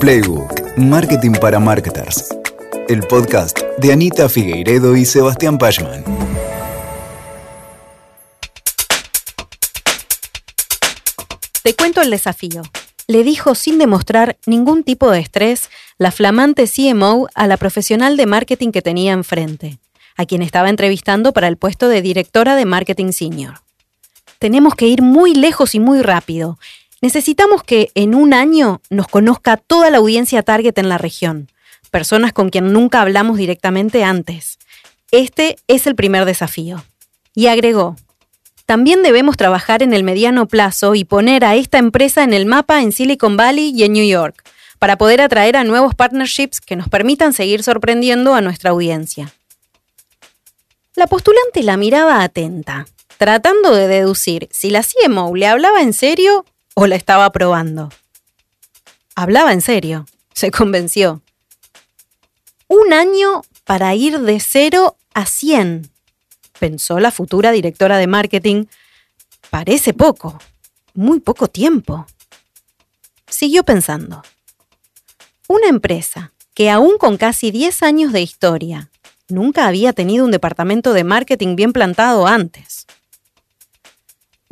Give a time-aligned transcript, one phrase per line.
[0.00, 2.34] Playbook, Marketing para Marketers.
[2.88, 6.02] El podcast de Anita Figueiredo y Sebastián Pachman.
[11.62, 12.62] Te cuento el desafío.
[13.08, 15.68] Le dijo sin demostrar ningún tipo de estrés
[15.98, 19.80] la flamante CMO a la profesional de marketing que tenía enfrente,
[20.16, 23.60] a quien estaba entrevistando para el puesto de directora de marketing senior.
[24.38, 26.58] Tenemos que ir muy lejos y muy rápido.
[27.00, 31.48] Necesitamos que en un año nos conozca toda la audiencia target en la región,
[31.90, 34.58] personas con quien nunca hablamos directamente antes.
[35.10, 36.84] Este es el primer desafío.
[37.34, 37.96] Y agregó,
[38.66, 42.82] también debemos trabajar en el mediano plazo y poner a esta empresa en el mapa
[42.82, 44.44] en Silicon Valley y en New York,
[44.78, 49.32] para poder atraer a nuevos partnerships que nos permitan seguir sorprendiendo a nuestra audiencia.
[50.94, 52.86] La postulante la miraba atenta,
[53.18, 56.44] tratando de deducir si la CMO le hablaba en serio
[56.80, 57.90] o la estaba probando.
[59.14, 61.20] Hablaba en serio, se convenció.
[62.68, 65.90] Un año para ir de cero a 100
[66.58, 68.64] pensó la futura directora de marketing,
[69.50, 70.38] parece poco,
[70.94, 72.06] muy poco tiempo.
[73.28, 74.22] Siguió pensando.
[75.48, 78.90] Una empresa que aún con casi 10 años de historia,
[79.28, 82.86] nunca había tenido un departamento de marketing bien plantado antes.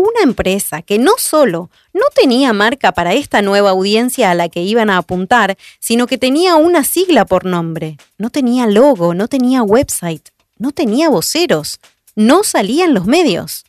[0.00, 4.62] Una empresa que no solo no tenía marca para esta nueva audiencia a la que
[4.62, 7.96] iban a apuntar, sino que tenía una sigla por nombre.
[8.16, 11.80] No tenía logo, no tenía website, no tenía voceros,
[12.14, 13.64] no salían los medios.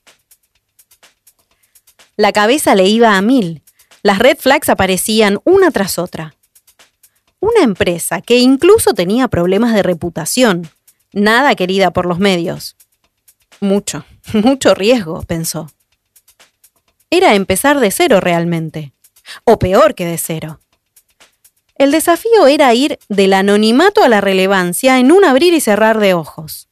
[2.15, 3.63] La cabeza le iba a mil.
[4.03, 6.35] Las red flags aparecían una tras otra.
[7.39, 10.69] Una empresa que incluso tenía problemas de reputación,
[11.11, 12.75] nada querida por los medios.
[13.61, 15.71] Mucho, mucho riesgo, pensó.
[17.11, 18.93] Era empezar de cero realmente,
[19.43, 20.59] o peor que de cero.
[21.75, 26.13] El desafío era ir del anonimato a la relevancia en un abrir y cerrar de
[26.13, 26.67] ojos.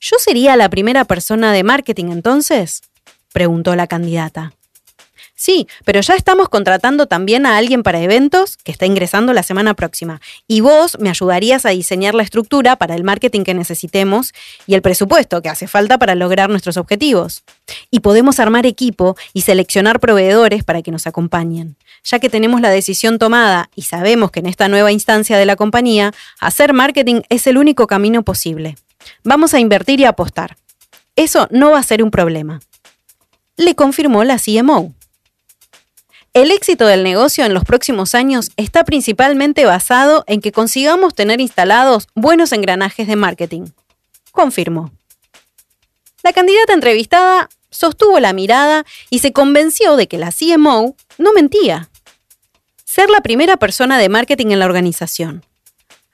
[0.00, 2.82] ¿Yo sería la primera persona de marketing entonces?
[3.32, 4.52] preguntó la candidata.
[5.34, 9.74] Sí, pero ya estamos contratando también a alguien para eventos que está ingresando la semana
[9.74, 10.20] próxima.
[10.48, 14.34] Y vos me ayudarías a diseñar la estructura para el marketing que necesitemos
[14.66, 17.44] y el presupuesto que hace falta para lograr nuestros objetivos.
[17.90, 21.76] Y podemos armar equipo y seleccionar proveedores para que nos acompañen.
[22.04, 25.56] Ya que tenemos la decisión tomada y sabemos que en esta nueva instancia de la
[25.56, 28.76] compañía, hacer marketing es el único camino posible.
[29.24, 30.56] Vamos a invertir y apostar.
[31.16, 32.60] Eso no va a ser un problema.
[33.56, 34.94] Le confirmó la CMO.
[36.34, 41.40] El éxito del negocio en los próximos años está principalmente basado en que consigamos tener
[41.40, 43.64] instalados buenos engranajes de marketing.
[44.30, 44.92] Confirmó.
[46.22, 51.90] La candidata entrevistada sostuvo la mirada y se convenció de que la CMO no mentía.
[52.84, 55.44] Ser la primera persona de marketing en la organización.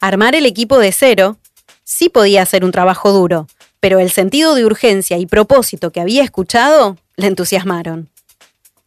[0.01, 1.39] Armar el equipo de cero
[1.85, 3.47] sí podía ser un trabajo duro,
[3.81, 8.09] pero el sentido de urgencia y propósito que había escuchado le entusiasmaron.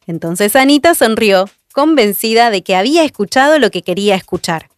[0.07, 4.69] Entonces Anita sonrió, convencida de que había escuchado lo que quería escuchar.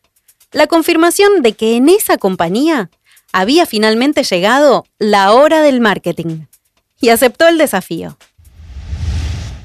[0.51, 2.89] La confirmación de que en esa compañía
[3.31, 6.47] había finalmente llegado la hora del marketing.
[7.01, 8.17] Y aceptó el desafío.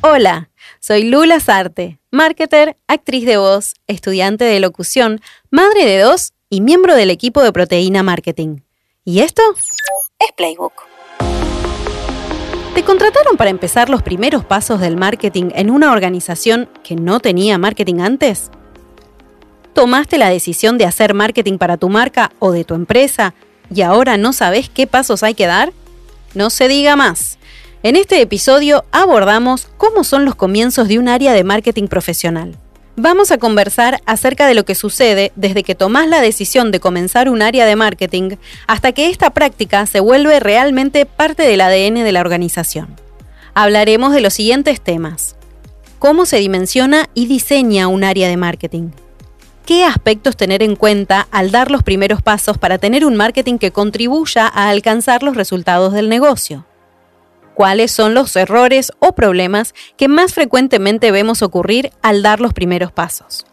[0.00, 6.60] Hola, soy Lula Sarte, marketer, actriz de voz, estudiante de locución, madre de dos y
[6.60, 8.58] miembro del equipo de Proteína Marketing.
[9.04, 9.42] ¿Y esto?
[10.18, 10.74] Es Playbook.
[12.74, 17.58] ¿Te contrataron para empezar los primeros pasos del marketing en una organización que no tenía
[17.58, 18.50] marketing antes?
[19.72, 23.34] ¿Tomaste la decisión de hacer marketing para tu marca o de tu empresa
[23.74, 25.72] y ahora no sabes qué pasos hay que dar?
[26.34, 27.38] No se diga más.
[27.84, 32.56] En este episodio abordamos cómo son los comienzos de un área de marketing profesional.
[32.96, 37.28] Vamos a conversar acerca de lo que sucede desde que tomás la decisión de comenzar
[37.28, 38.36] un área de marketing
[38.66, 42.96] hasta que esta práctica se vuelve realmente parte del ADN de la organización.
[43.54, 45.36] Hablaremos de los siguientes temas.
[45.98, 48.90] ¿Cómo se dimensiona y diseña un área de marketing?
[49.66, 53.70] ¿Qué aspectos tener en cuenta al dar los primeros pasos para tener un marketing que
[53.70, 56.66] contribuya a alcanzar los resultados del negocio?
[57.54, 62.92] cuáles son los errores o problemas que más frecuentemente vemos ocurrir al dar los primeros
[62.92, 63.46] pasos.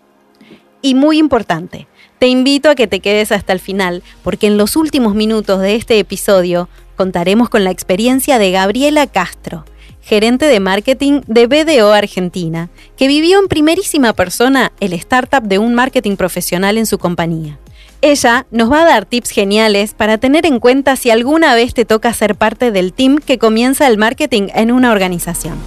[0.81, 1.87] Y muy importante,
[2.19, 5.75] te invito a que te quedes hasta el final, porque en los últimos minutos de
[5.75, 6.67] este episodio
[6.97, 9.65] contaremos con la experiencia de Gabriela Castro,
[10.11, 12.67] gerente de marketing de BDO Argentina,
[12.97, 17.57] que vivió en primerísima persona el startup de un marketing profesional en su compañía.
[18.01, 21.85] Ella nos va a dar tips geniales para tener en cuenta si alguna vez te
[21.85, 25.57] toca ser parte del team que comienza el marketing en una organización.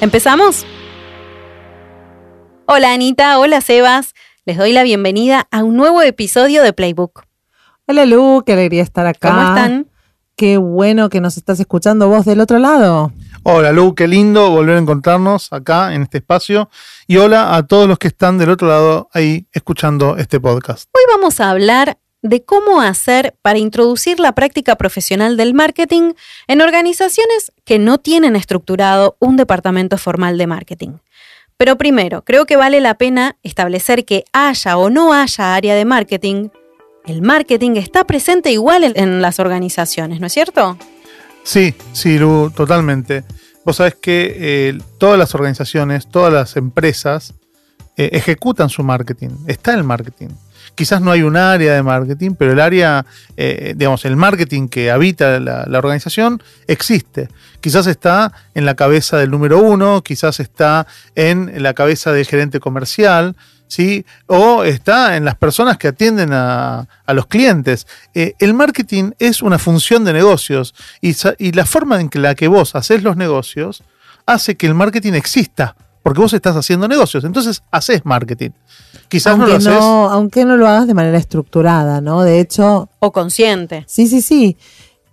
[0.00, 0.64] ¿Empezamos?
[2.64, 4.14] Hola Anita, hola Sebas.
[4.46, 7.24] Les doy la bienvenida a un nuevo episodio de Playbook.
[7.86, 9.28] Hola Lu, qué alegría estar acá.
[9.28, 9.91] ¿Cómo están?
[10.36, 13.12] Qué bueno que nos estás escuchando vos del otro lado.
[13.44, 16.70] Hola Lu, qué lindo volver a encontrarnos acá en este espacio.
[17.06, 20.88] Y hola a todos los que están del otro lado ahí escuchando este podcast.
[20.94, 26.12] Hoy vamos a hablar de cómo hacer para introducir la práctica profesional del marketing
[26.46, 30.90] en organizaciones que no tienen estructurado un departamento formal de marketing.
[31.56, 35.84] Pero primero, creo que vale la pena establecer que haya o no haya área de
[35.84, 36.48] marketing,
[37.06, 40.78] el marketing está presente igual en, las organizaciones, ¿no es cierto?
[41.42, 43.24] Sí, sí, Lu, totalmente.
[43.64, 47.34] Vos sabés que eh, todas las organizaciones, todas las empresas
[47.96, 49.30] eh, ejecutan su marketing.
[49.46, 50.28] Está el marketing
[50.74, 53.04] quizás no hay un área de marketing, pero el área,
[53.36, 57.28] eh, digamos, el marketing que habita la, organización existe.
[57.60, 62.60] Quizás está en la cabeza del número uno, quizás está en la cabeza del gerente
[62.60, 63.36] comercial,
[63.72, 64.04] ¿sí?
[64.26, 67.86] O está en las personas que atienden a, los clientes.
[68.12, 72.48] Eh, el marketing es una función de negocios y, y la forma en la que
[72.48, 73.82] vos haces los negocios
[74.26, 78.50] hace que el marketing exista porque vos estás haciendo negocios, entonces haces marketing.
[79.08, 80.12] Quizás aunque no lo haces.
[80.12, 82.22] aunque no lo hagas de manera estructurada, ¿no?
[82.22, 82.88] De hecho.
[82.98, 83.84] O consciente.
[83.86, 84.56] Sí, sí, sí.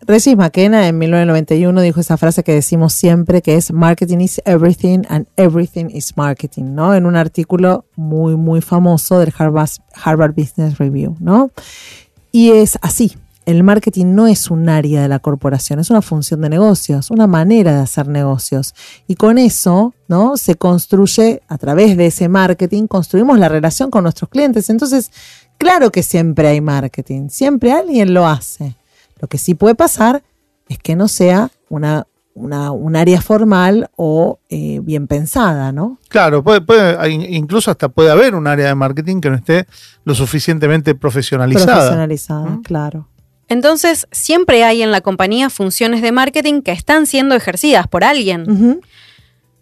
[0.09, 5.03] Regis McKenna en 1991 dijo esa frase que decimos siempre, que es marketing is everything
[5.07, 6.95] and everything is marketing, ¿no?
[6.95, 11.51] En un artículo muy, muy famoso del Harvard, Harvard Business Review, ¿no?
[12.31, 16.41] Y es así, el marketing no es un área de la corporación, es una función
[16.41, 18.73] de negocios, una manera de hacer negocios.
[19.05, 20.37] Y con eso, ¿no?
[20.37, 24.71] Se construye, a través de ese marketing, construimos la relación con nuestros clientes.
[24.71, 25.11] Entonces,
[25.59, 28.78] claro que siempre hay marketing, siempre alguien lo hace.
[29.19, 30.23] Lo que sí puede pasar
[30.67, 35.99] es que no sea una, un área formal o eh, bien pensada, ¿no?
[36.07, 39.67] Claro, puede, puede, incluso hasta puede haber un área de marketing que no esté
[40.05, 41.73] lo suficientemente profesionalizada.
[41.73, 42.61] Profesionalizada, ¿Mm?
[42.63, 43.07] claro.
[43.49, 48.81] Entonces, siempre hay en la compañía funciones de marketing que están siendo ejercidas por alguien.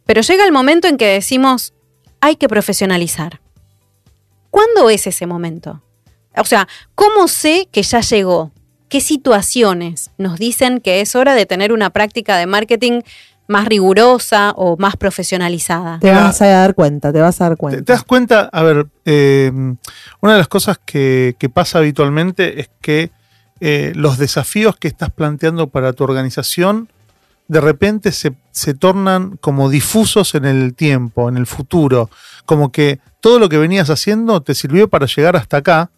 [0.05, 1.73] Pero llega el momento en que decimos,
[2.19, 3.39] hay que profesionalizar.
[4.51, 5.81] ¿Cuándo es ese momento?
[6.35, 8.51] O sea, ¿cómo sé que ya llegó?
[8.89, 13.01] ¿Qué situaciones nos dicen que es hora de tener una práctica de marketing
[13.47, 15.99] más rigurosa o más profesionalizada?
[15.99, 17.83] Te vas a dar cuenta, te vas a dar cuenta.
[17.83, 19.51] Te, das cuenta, a ver, eh,
[20.21, 23.11] una de las cosas que, pasa habitualmente es que
[23.59, 26.89] eh, los desafíos que estás planteando para tu organización
[27.47, 32.09] de repente se, tornan como difusos en el tiempo, en el futuro,
[32.45, 35.89] como que todo lo que venías haciendo te sirvió para llegar hasta acá,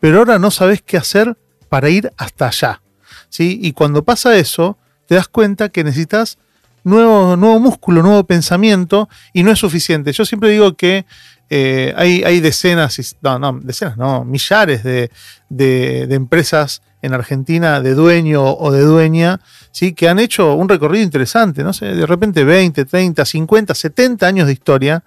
[0.00, 1.36] pero ahora no sabes qué hacer
[1.72, 2.82] para ir hasta allá.
[3.30, 3.58] ¿sí?
[3.62, 4.76] Y cuando pasa eso,
[5.06, 6.36] te das cuenta que necesitas
[6.84, 10.12] nuevo, nuevo músculo, nuevo pensamiento, y no es suficiente.
[10.12, 11.06] Yo siempre digo que
[11.48, 15.10] eh, hay, hay, decenas, no, no, decenas, no, millares de,
[15.48, 19.40] de, de empresas en Argentina de dueño o de dueña,
[19.70, 19.94] ¿sí?
[19.94, 24.46] que han hecho un recorrido interesante, no sé, de repente 20, 30, 50, 70 años
[24.46, 25.04] de historia,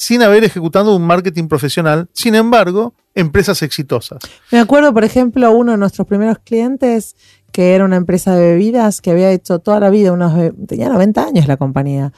[0.00, 4.18] sin haber ejecutado un marketing profesional, sin embargo, empresas exitosas.
[4.50, 7.16] Me acuerdo, por ejemplo, uno de nuestros primeros clientes,
[7.52, 10.32] que era una empresa de bebidas que había hecho toda la vida, unos,
[10.66, 12.14] tenía 90 años la compañía,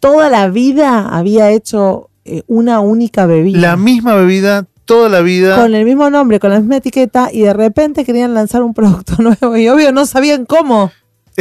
[0.00, 3.60] toda la vida había hecho eh, una única bebida.
[3.60, 5.60] La misma bebida toda la vida.
[5.60, 9.16] Con el mismo nombre, con la misma etiqueta, y de repente querían lanzar un producto
[9.18, 10.92] nuevo y obvio no sabían cómo.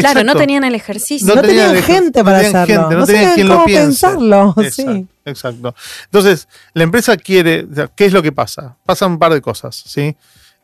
[0.01, 1.35] Claro, no tenían el ejercicio.
[1.35, 2.91] No, tenían, gente para hacerlo.
[2.91, 4.55] no, tenían quien cómo lo pensarlo.
[4.57, 5.75] Exacto, exacto,
[6.05, 7.67] Entonces, la empresa quiere.
[7.95, 8.77] ¿Qué es lo que pasa?
[8.85, 9.75] Pasan un par de cosas.
[9.75, 10.15] ¿sí?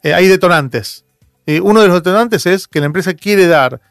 [0.01, 1.03] Eh, hay detonantes.
[1.45, 3.81] Eh, uno de los detonantes es que la empresa quiere dar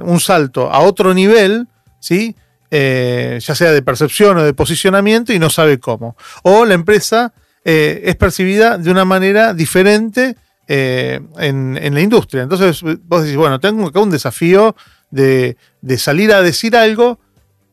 [0.00, 1.68] un salto a otro nivel,
[2.00, 2.34] ¿sí?
[2.70, 6.16] Eh, ya sea de percepción o de posicionamiento, y no sabe cómo.
[6.42, 7.32] O la empresa
[7.64, 10.36] eh, es percibida de una manera diferente
[10.70, 12.42] eh, en, la industria.
[12.42, 14.76] Entonces vos decís, bueno, tengo acá un desafío
[15.10, 15.56] de,
[15.96, 17.18] salir a decir algo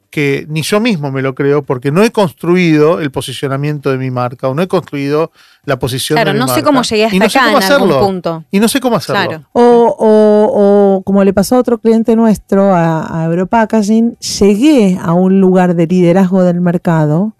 [0.09, 4.11] que ni yo mismo me lo creo porque no he construido el posicionamiento de mi
[4.11, 5.33] marca o no he construido
[5.65, 6.55] la posición de mi no marca.
[6.55, 8.45] sé cómo llegué hasta acá en algún punto.
[8.49, 9.43] Y no sé cómo hacerlo.
[9.51, 15.75] O, como le pasó a otro cliente nuestro, a, a Europackaging, llegué a un lugar
[15.75, 17.35] de liderazgo del mercado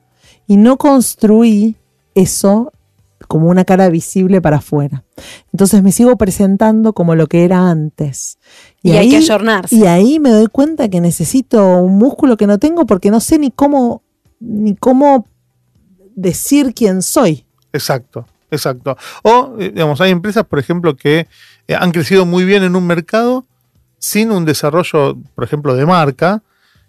[0.48, 1.78] y no construí
[2.14, 2.74] eso
[3.26, 5.04] como una cara visible para afuera.
[5.52, 8.38] Entonces me sigo presentando como lo que era antes.
[8.82, 9.76] Y, hay que ayornarse.
[9.76, 13.40] Y ahí me doy cuenta que necesito un músculo que no tengo porque no sé
[13.40, 14.04] ni cómo,
[14.40, 15.26] ni cómo
[16.16, 17.46] decir quién soy.
[17.74, 18.98] Exacto, exacto.
[19.24, 21.28] O, eh, digamos, hay empresas, por ejemplo, que
[21.68, 23.46] eh, han crecido muy bien en un mercado
[24.00, 26.44] sin un desarrollo, por ejemplo, de marca,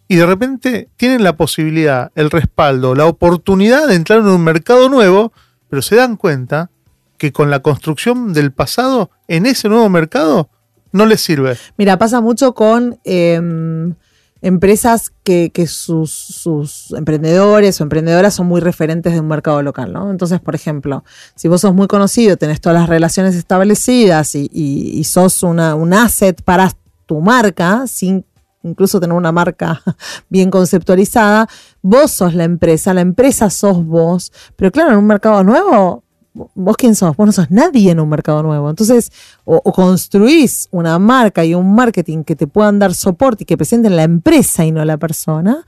[0.09, 4.89] y de repente tienen la posibilidad, el respaldo, la oportunidad de entrar en un mercado
[4.89, 5.33] nuevo,
[5.69, 6.71] pero se dan cuenta
[7.19, 10.51] que con la construcción del pasado en ese nuevo mercado
[10.93, 11.57] no les sirve.
[11.79, 13.95] Mira, pasa mucho con em,
[14.43, 20.11] empresas que, que sus, emprendedores o emprendedoras son muy referentes de un mercado local, ¿no?
[20.11, 21.05] Entonces, por ejemplo,
[21.35, 25.75] si vos sos muy conocido, tenés todas las relaciones establecidas y, y- y sos una,
[25.75, 26.71] un asset para
[27.07, 28.25] tu marca, sin
[28.67, 29.83] incluso tener una marca
[30.29, 31.49] bien conceptualizada,
[31.83, 36.03] vos sos la empresa, la empresa sos vos, pero claro, en un mercado nuevo,
[36.55, 38.69] vos quién sos, vos no sos nadie en un mercado nuevo.
[38.69, 39.11] Entonces,
[39.45, 43.97] o, construís una marca y un marketing que te puedan dar soporte y que presenten
[43.97, 45.65] la empresa y no la persona,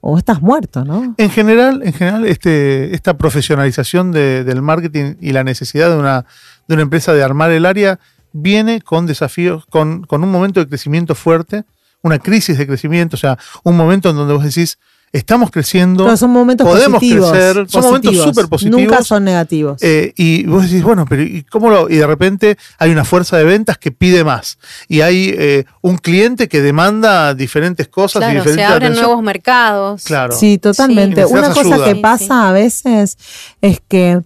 [0.00, 1.14] o estás muerto, ¿no?
[1.18, 6.24] En general, en general este, esta profesionalización de- del marketing y la necesidad de una,
[6.68, 7.98] de una empresa de armar el área
[8.32, 11.64] viene con desafíos, con, con un momento de crecimiento fuerte,
[12.02, 14.78] una crisis de crecimiento, o sea, un momento en donde vos decís,
[15.10, 17.30] estamos creciendo, Pero son momentos podemos positivos.
[17.32, 18.80] crecer, son momentos súper positivos.
[18.82, 19.82] Nunca son negativos.
[19.82, 21.88] Eh, y vos decís, bueno, pero ¿y cómo lo?
[21.88, 24.58] Y de repente hay una fuerza de ventas que pide más.
[24.86, 29.06] Y hay eh, un cliente que demanda diferentes cosas y Claro, diferentes se abren atención.
[29.06, 30.04] nuevos mercados.
[30.04, 30.36] Claro.
[30.36, 31.24] Sí, totalmente.
[31.26, 31.32] Sí.
[31.32, 31.84] Una cosa ayuda.
[31.86, 32.30] que Sí, pasa sí.
[32.32, 33.18] a veces
[33.62, 34.20] es que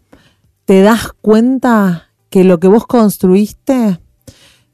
[0.64, 4.00] te das cuenta que lo que vos construiste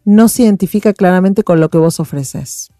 [0.06, 2.70] no se identifica claramente con lo que vos ofreces.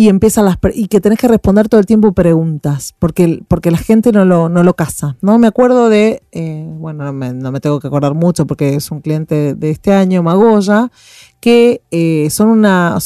[0.00, 3.76] Y empiezan las y que tenés que responder todo el tiempo preguntas, porque, porque la
[3.76, 5.18] gente no lo, no lo casa.
[5.20, 5.38] ¿no?
[5.38, 8.90] Me acuerdo de, eh, bueno, no me, no me tengo que acordar mucho porque es
[8.90, 10.90] un cliente de este año, Magoya,
[11.38, 12.96] que eh, son una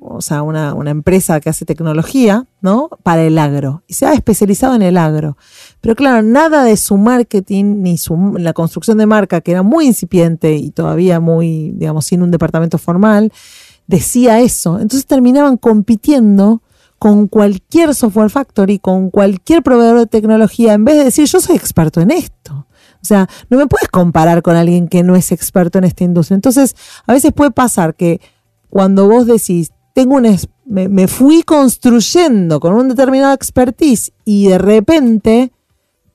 [0.00, 2.88] o sea, una, una empresa que hace tecnología, ¿no?
[3.02, 3.82] Para el agro.
[3.86, 5.36] Y se ha especializado en el agro.
[5.82, 9.84] Pero claro, nada de su marketing ni su, la construcción de marca, que era muy
[9.84, 13.32] incipiente y todavía muy, digamos, sin un departamento formal,
[13.88, 14.78] decía eso.
[14.78, 16.62] Entonces terminaban compitiendo
[17.00, 21.56] con cualquier software factory, con cualquier proveedor de tecnología, en vez de decir, yo soy
[21.56, 22.66] experto en esto.
[23.00, 26.34] O sea, no me puedes comparar con alguien que no es experto en esta industria.
[26.34, 26.76] Entonces,
[27.06, 28.20] a veces puede pasar que
[28.68, 34.58] cuando vos decís, tengo un me, me fui construyendo con un determinado expertise y de
[34.58, 35.52] repente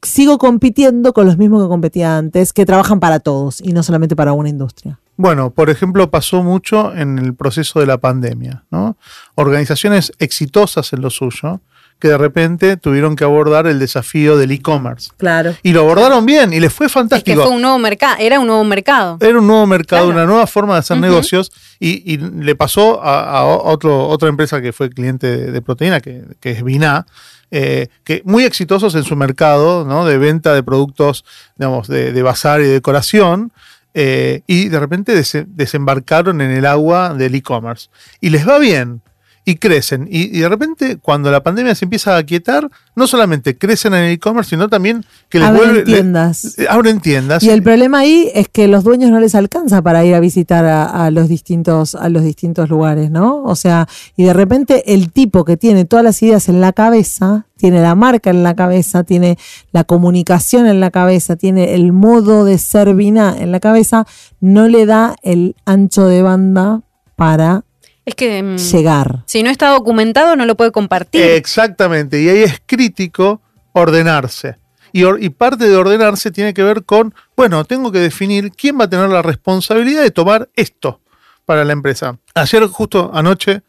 [0.01, 4.15] sigo compitiendo con los mismos que competía antes, que trabajan para todos y no solamente
[4.15, 4.99] para una industria.
[5.15, 8.97] Bueno, por ejemplo, pasó mucho en el proceso de la pandemia, ¿no?
[9.35, 11.61] Organizaciones exitosas en lo suyo
[11.99, 15.11] que de repente tuvieron que abordar el desafío del e-commerce.
[15.15, 15.55] Claro.
[15.63, 17.43] Y lo abordaron bien y les fue Es que fantástico.
[17.43, 19.17] fue un nuevo mercado, era un nuevo mercado.
[19.21, 20.17] Era un nuevo mercado, Claro.
[20.19, 24.61] una nueva forma de hacer negocios y, y le pasó a, a otro, otra empresa
[24.61, 27.05] que fue cliente de, de proteína, que, que es Vina,
[27.51, 30.03] eh, que muy exitosos en su mercado ¿no?
[30.05, 31.23] de venta de productos
[31.55, 33.53] digamos, de, de bazar y decoración.
[33.93, 37.89] Eh, y de repente dese- desembarcaron en el agua del e-commerce.
[38.21, 39.01] Y les va bien.
[39.45, 40.07] Y crecen.
[40.09, 44.03] Y, y de repente, cuando la pandemia se empieza a aquietar, no solamente crecen en
[44.05, 45.79] el e-commerce, sino también que les Abren vuelve.
[45.79, 46.57] le- tiendas.
[46.57, 47.43] eh, abren tiendas.
[47.43, 50.63] Y el problema ahí es que los dueños no les alcanza para ir a visitar
[50.63, 53.43] a, a los distintos a los distintos lugares, ¿no?
[53.43, 57.45] O sea, y de repente el tipo que tiene todas las ideas en la cabeza,
[57.57, 59.37] tiene la marca en la cabeza, tiene
[59.73, 64.05] la comunicación en la cabeza, tiene el modo de ser Vina en la cabeza,
[64.39, 66.81] no le da el ancho de banda
[67.17, 67.65] para
[68.05, 69.23] Es que mm, llegar.
[69.25, 71.21] si no está documentado no lo puede compartir.
[71.21, 73.41] Exactamente, y ahí es crítico
[73.73, 74.57] ordenarse.
[74.91, 78.79] Y, or- y parte de ordenarse tiene que ver con, bueno, tengo que definir quién
[78.79, 81.01] va a tener la responsabilidad de tomar esto
[81.45, 82.19] para la empresa.
[82.35, 83.63] Ayer, justo anoche,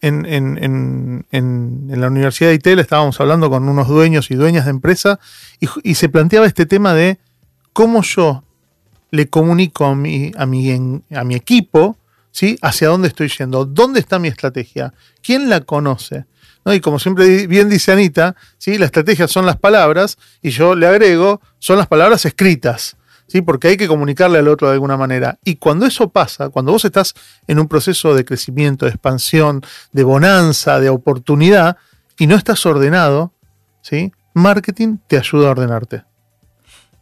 [0.00, 4.34] en, en- en- en- en la Universidad de ITEL estábamos hablando con unos dueños y
[4.36, 5.20] dueñas de empresa
[5.84, 7.18] y, se planteaba este tema de
[7.74, 8.42] cómo yo
[9.10, 11.98] le comunico a mi, a mi, en- a mi equipo
[12.30, 12.58] ¿sí?
[12.62, 16.26] hacia dónde estoy yendo, dónde está mi estrategia, quién la conoce.
[16.64, 16.74] ¿no?
[16.74, 18.78] Y como siempre bien dice Anita, ¿sí?
[18.78, 22.96] la estrategia son las palabras y yo le agrego, son las palabras escritas.
[23.26, 23.42] ¿sí?
[23.42, 25.38] Porque hay que comunicarle al otro de alguna manera.
[25.44, 27.14] Y cuando eso pasa, cuando vos estás
[27.46, 31.76] en un proceso de crecimiento, de expansión, de bonanza, de oportunidad,
[32.18, 33.32] y no estás ordenado,
[33.82, 34.12] ¿sí?
[34.34, 36.04] marketing te ayuda a ordenarte.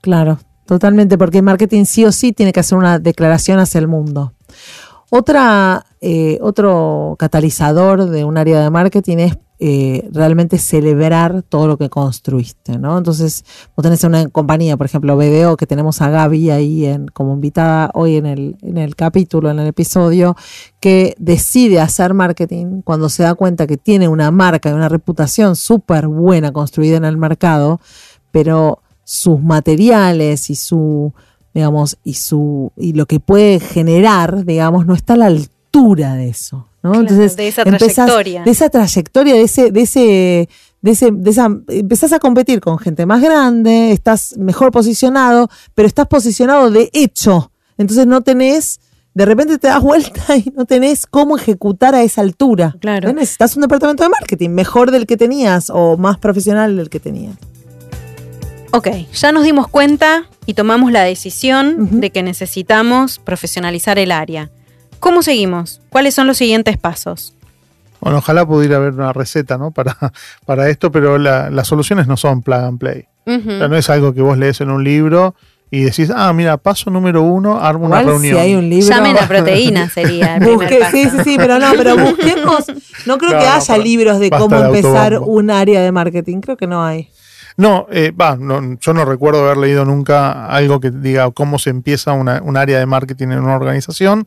[0.01, 4.35] Claro, totalmente, porque marketing sí o sí tiene que hacer una declaración hacia el mundo.
[5.11, 11.79] Otra, eh, otro catalizador de un área de marketing es eh, realmente celebrar todo lo
[11.79, 12.97] que construiste, ¿no?
[12.97, 17.91] Entonces, vos tenés una compañía, por ejemplo, BDO, que tenemos a Gaby ahí como invitada
[17.95, 20.37] hoy en el, en el capítulo, en el episodio,
[20.79, 25.57] que decide hacer marketing cuando se da cuenta que tiene una marca y una reputación
[25.57, 27.81] súper buena construida en el mercado,
[28.31, 31.15] pero sus materiales y su
[31.59, 36.29] digamos y su y lo que puede generar digamos no está a la altura de
[36.29, 36.93] eso ¿no?
[36.93, 38.43] Claro, Entonces, de esa empezás- trayectoria.
[38.45, 40.49] de esa trayectoria, de ese, de ese,
[40.81, 45.89] de ese, de esa, empezás a competir con gente más grande, estás mejor posicionado, pero
[45.89, 47.51] estás posicionado de hecho.
[47.79, 48.79] Entonces no tenés,
[49.13, 52.77] de repente te das vuelta y no tenés cómo ejecutar a esa altura.
[52.81, 53.09] Claro.
[53.09, 53.17] ¿Ves?
[53.17, 57.35] Necesitas un departamento de marketing mejor del que tenías o más profesional del que tenías.
[58.73, 64.49] Ok, ya nos dimos cuenta y tomamos la decisión de que necesitamos profesionalizar el área.
[64.99, 65.83] ¿Cómo seguimos?
[65.91, 67.35] ¿Cuáles son los siguientes pasos?
[68.01, 69.73] Bueno, ojalá pudiera haber una receta ¿no?
[69.73, 69.95] para,
[70.47, 73.05] para esto, pero la- las soluciones no son plug and play.
[73.27, 73.51] Ujú.
[73.51, 75.35] O sea, no es algo que vos lees en un libro
[75.71, 78.37] y decís, ah, mira, paso número uno, armo una reunión.
[78.37, 78.89] si hay un libro.
[78.89, 82.65] Llamen a proteína sería el Busque- sí, sí, sí, pero no, pero busquemos.
[83.05, 86.41] No creo No, que haya libros de cómo de empezar un área de marketing.
[86.41, 87.11] Creo que no hay.
[87.59, 91.71] No, eh, va, no, yo no recuerdo haber leído nunca algo que diga cómo se
[91.71, 94.25] empieza una- un área de marketing en una organización,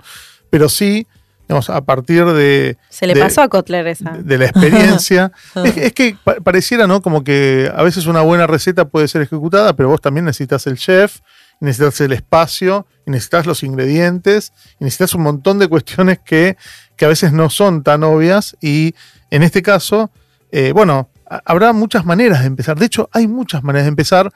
[0.49, 1.07] pero sí,
[1.47, 4.11] digamos, a partir de, Se le de- pasó a Kotler esa.
[4.11, 5.31] de la experiencia.
[5.63, 7.01] es, que- es que pa- pareciera, ¿no?
[7.01, 10.77] Como que a veces una buena receta puede ser ejecutada, pero vos también necesitas el
[10.77, 11.19] chef,
[11.61, 16.57] necesitas el espacio, necesitas los ingredientes, necesitas un montón de cuestiones que,
[16.97, 18.57] que a veces no son tan obvias.
[18.61, 18.93] Y
[19.29, 20.11] en este caso,
[20.51, 21.07] eh, bueno,
[21.45, 22.77] habrá muchas maneras de empezar.
[22.77, 24.31] De hecho, hay muchas maneras de empezar,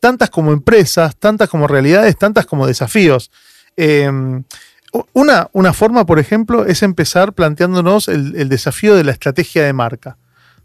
[0.00, 3.30] tantas como empresas, tantas como realidades, tantas como desafíos.
[3.76, 4.10] Eh,
[5.12, 10.18] una, una forma, por ejemplo, es empezar planteándonos el, desafío de la estrategia de marca.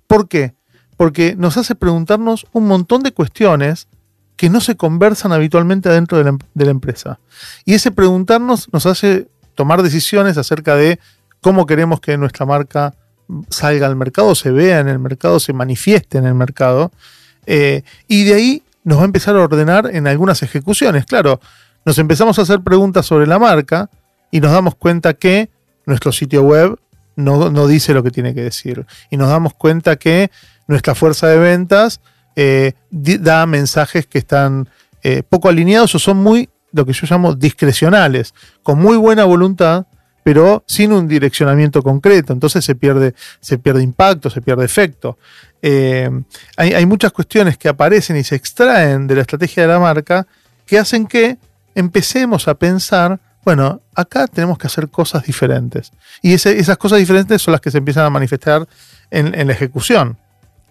[0.07, 0.55] ¿Por qué?
[0.97, 3.87] Porque nos hace preguntarnos un montón de cuestiones
[4.35, 7.19] que no se conversan habitualmente adentro de la, em- de la empresa.
[7.65, 10.99] Y ese preguntarnos nos hace tomar decisiones acerca de
[11.41, 12.93] cómo queremos que nuestra marca
[13.49, 16.91] salga al mercado, se vea en el mercado, se manifieste en el mercado.
[17.45, 21.05] Eh, y de ahí nos va a empezar a ordenar en algunas ejecuciones.
[21.05, 21.39] Claro,
[21.85, 23.89] nos empezamos a hacer preguntas sobre la marca
[24.31, 25.49] y nos damos cuenta que
[25.85, 26.77] nuestro sitio web
[27.15, 28.85] no, dice lo que tiene que decir.
[29.09, 30.31] Y nos damos cuenta que
[30.67, 31.99] nuestra fuerza de ventas
[32.35, 34.69] eh, da mensajes que están
[35.03, 39.85] eh, poco alineados o son muy, lo que yo llamo, discrecionales, con muy buena voluntad,
[40.23, 42.33] pero sin un direccionamiento concreto.
[42.33, 45.17] Entonces se pierde, se pierde impacto, se pierde efecto.
[45.61, 46.09] Eh,
[46.57, 50.27] hay, hay muchas cuestiones que aparecen y se extraen de la estrategia de la marca
[50.65, 51.37] que hacen que
[51.75, 55.91] empecemos a pensar, bueno, acá tenemos que hacer cosas diferentes.
[56.21, 58.67] Y esas cosas diferentes son las que se empiezan a manifestar
[59.09, 60.17] en, la ejecución.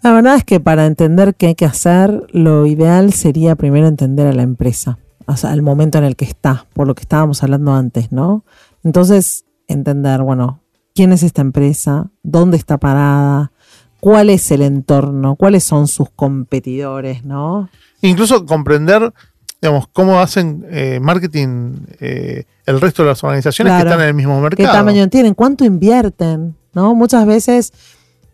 [0.03, 4.29] La verdad es que para entender qué hay que hacer, lo ideal sería primero entender
[4.29, 7.43] a la empresa, o sea, al momento en el que está, por lo que estábamos
[7.43, 8.45] hablando antes, ¿no?
[8.89, 10.63] Entonces, entender, bueno,
[10.95, 13.53] quién es esta empresa, dónde está parada,
[14.01, 17.69] cuál es el entorno, cuáles son sus competidores, ¿no?
[18.01, 19.13] Incluso comprender,
[19.61, 23.85] digamos, cómo hacen eh, marketing eh, el resto de las organizaciones Claro.
[23.85, 24.73] que están en el mismo ¿Qué mercado.
[24.73, 25.35] tamaño tienen?
[25.35, 26.57] ¿Cuánto invierten?
[26.73, 26.95] ¿No?
[26.95, 27.75] Muchas veces,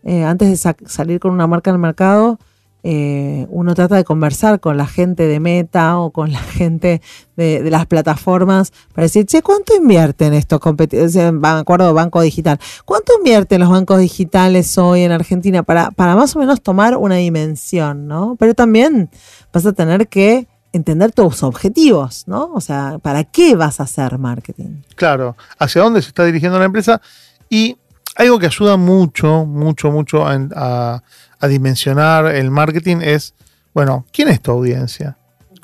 [0.05, 2.39] eh, antes de sa- salir con una marca al mercado,
[2.87, 7.01] eh, uno trata de conversar con la gente de Meta o con la gente
[7.35, 11.15] de, las plataformas para decir, che, ¿cuánto invierten estos competidores?
[11.33, 12.59] Me acuerdo Banco Digital.
[12.85, 17.15] ¿Cuánto invierten los bancos digitales hoy en Argentina para, para más o menos tomar una
[17.15, 18.35] dimensión, ¿no?
[18.37, 19.09] Pero también
[19.51, 22.51] vas a tener que entender tus objetivos, ¿no?
[22.53, 24.83] O sea, ¿para qué vas a hacer marketing?
[24.93, 27.01] Claro, hacia dónde se está dirigiendo la empresa.
[27.49, 27.77] Y
[28.15, 31.01] algo que ayuda mucho, mucho, mucho a-
[31.39, 33.33] a dimensionar el marketing es,
[33.73, 35.17] bueno, ¿quién es tu audiencia?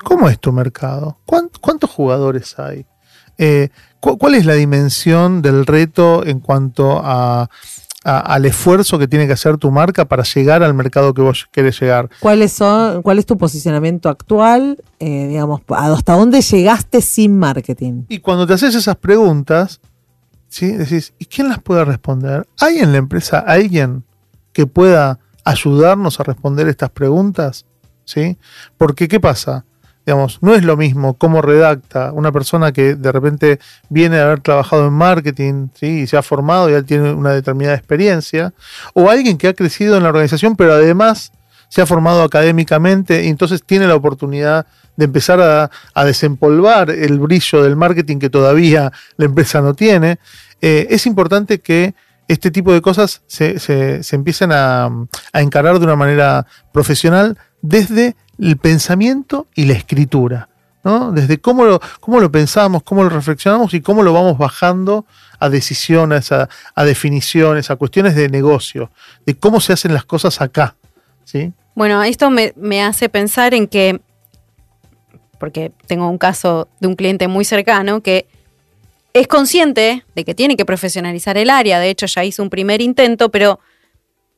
[0.04, 1.18] ¿Cómo es tu mercado?
[1.26, 2.86] ¿Cuán- ¿Cuántos jugadores hay?
[3.38, 3.68] Eh,
[4.00, 7.48] cu- ¿Cuál es la dimensión del reto en cuanto a,
[8.04, 11.48] a- al esfuerzo que tiene que hacer tu marca para llegar al mercado que vos
[11.52, 12.10] querés llegar?
[12.20, 14.76] ¿Cuáles son, ¿Cuál es tu posicionamiento actual?
[14.98, 18.02] Eh, digamos, ¿hasta dónde llegaste sin marketing?
[18.08, 19.80] Y cuando te haces esas preguntas,
[20.48, 20.72] ¿sí?
[20.72, 22.46] decís, ¿y quién las puede responder?
[22.60, 24.04] ¿Hay en la empresa alguien
[24.52, 27.66] que pueda ayudarnos a responder estas preguntas?
[28.04, 28.38] ¿Sí?
[28.76, 29.64] Porque, ¿qué pasa?
[30.04, 34.40] Digamos, no es lo mismo cómo redacta una persona que de repente viene a haber
[34.40, 36.00] trabajado en marketing ¿sí?
[36.00, 38.52] y se ha formado y ya tiene una determinada experiencia,
[38.94, 41.32] o alguien que ha crecido en la organización, pero además
[41.68, 47.62] se ha formado académicamente y entonces tiene la oportunidad de empezar a, desempolvar el brillo
[47.62, 50.18] del marketing que todavía la empresa no tiene.
[50.60, 51.94] Eh, es importante que
[52.32, 54.86] este tipo de cosas se, se- empiecen a,
[55.32, 60.48] a encarar de una manera profesional desde el pensamiento y la escritura.
[60.84, 61.12] ¿no?
[61.12, 65.06] Desde cómo lo, cómo lo pensamos, cómo lo reflexionamos y cómo lo vamos bajando
[65.38, 68.90] a decisiones, a, a definiciones, a cuestiones de negocio,
[69.24, 70.74] de cómo se hacen las cosas acá.
[71.24, 71.52] ¿sí?
[71.76, 74.00] Bueno, esto me, me hace pensar en que,
[75.38, 78.26] porque tengo un caso de un cliente muy cercano que
[79.14, 82.80] es consciente de que tiene que profesionalizar el área, de hecho ya hizo un primer
[82.80, 83.60] intento, pero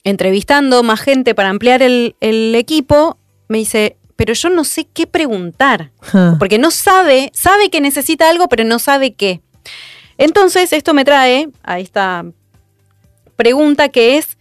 [0.03, 5.07] entrevistando más gente para ampliar el, el equipo, me dice, pero yo no sé qué
[5.07, 6.37] preguntar, Ah.
[6.39, 9.41] porque no sabe, sabe que necesita algo, pero no sabe qué.
[10.19, 12.25] Entonces, esto me trae a esta
[13.37, 14.39] pregunta que es,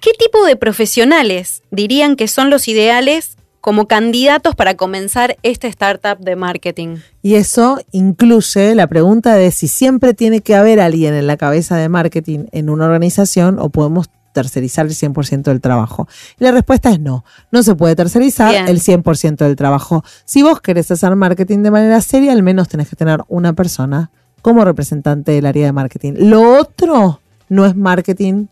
[0.00, 3.36] ¿qué tipo de profesionales dirían que son los ideales
[3.68, 6.96] como candidatos para comenzar esta startup de marketing?
[7.20, 11.76] Y eso incluye la pregunta de si siempre tiene que haber alguien en la cabeza
[11.76, 16.08] de marketing en una organización o podemos tercerizar el 100% del trabajo.
[16.40, 18.68] Y la respuesta es no, no se puede tercerizar Bien.
[18.68, 20.02] el 100% del trabajo.
[20.24, 24.10] Si vos querés hacer marketing de manera seria, al menos tenés que tener una persona
[24.40, 26.14] como representante del área de marketing.
[26.16, 28.46] Lo otro no es marketing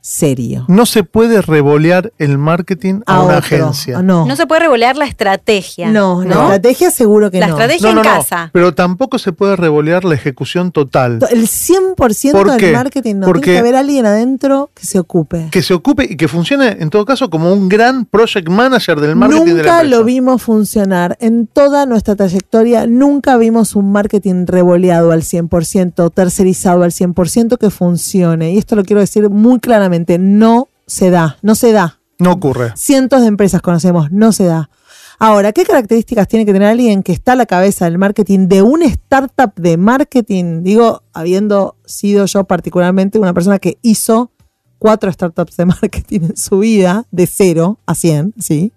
[0.00, 0.64] serio.
[0.68, 3.56] No se puede revolear el marketing a, A una otro.
[3.56, 4.02] agencia.
[4.02, 5.90] No, No se puede revolear la estrategia.
[5.90, 6.42] no, la ¿no?
[6.44, 7.54] estrategia seguro que La no.
[7.54, 8.50] estrategia No, no, en no, casa.
[8.52, 11.18] pero tampoco se puede revolear la ejecución total.
[11.30, 12.72] El 100% ¿Por del qué?
[12.72, 13.26] marketing no.
[13.26, 15.48] Porque- Tiene que haber alguien adentro que se ocupe.
[15.50, 19.16] Que se ocupe y que funcione, en todo caso, como un gran project manager del
[19.16, 19.96] marketing de la Nunca empresa.
[19.96, 21.16] lo vimos funcionar.
[21.20, 27.70] En toda nuestra trayectoria, nunca vimos un marketing revoleado al 100%, tercerizado al 100% que
[27.70, 28.52] funcione.
[28.52, 29.87] Y esto lo quiero decir muy claramente,
[30.18, 32.00] no se da, no se da.
[32.18, 32.72] No ocurre.
[32.76, 34.70] Cientos de empresas conocemos, no se da.
[35.20, 38.62] Ahora, ¿qué características tiene que tener alguien que está a la cabeza del marketing de
[38.62, 40.62] una startup de marketing?
[40.62, 44.30] Digo, habiendo sido yo particularmente una persona que hizo
[44.78, 48.72] cuatro startups de marketing en su vida, de cero a 100, ¿sí?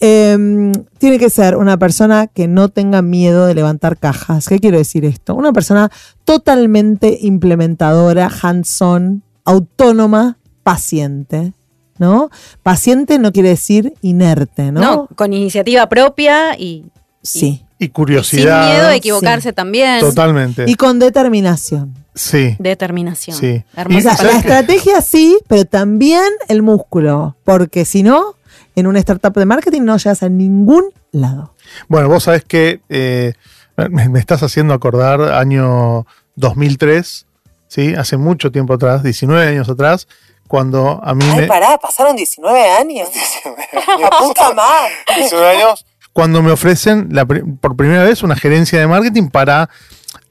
[0.00, 4.48] Em, tiene que ser una persona que no tenga miedo de levantar cajas.
[4.48, 5.34] ¿Qué quiero decir esto?
[5.34, 5.90] Una persona
[6.24, 11.52] totalmente implementadora, hands-on, autónoma, paciente.
[11.96, 12.28] ¿No?
[12.64, 14.80] Paciente no quiere decir inerte, ¿no?
[14.80, 15.08] ¿no?
[15.14, 16.86] con iniciativa propia y,
[17.22, 17.64] Sí.
[17.78, 18.68] Y y sin curiosidad.
[18.68, 20.00] miedo de equivocarse también.
[20.00, 20.64] Totalmente.
[20.68, 21.94] Y con determinación.
[22.14, 22.56] sí.
[22.58, 23.36] Determinación.
[23.36, 23.64] Sí.
[23.76, 27.36] Hermosa O sea, ¿sabes la estrategia sí, pero también el músculo.
[27.44, 28.34] Porque si no,
[28.76, 31.54] en una startup de marketing no llegas a ningún lado.
[31.88, 33.32] Bueno, vos sabés que eh,
[33.76, 37.26] me, me estás haciendo acordar año 2003,
[37.68, 37.94] ¿sí?
[37.94, 40.06] Hace mucho tiempo atrás, 19 años atrás,
[40.48, 41.46] cuando a mí me...
[41.46, 43.08] pará, pasaron 19 años.
[44.00, 44.92] La puta madre.
[45.16, 45.86] 19 años.
[46.12, 49.68] Cuando me ofrecen la por primera vez una gerencia de marketing para...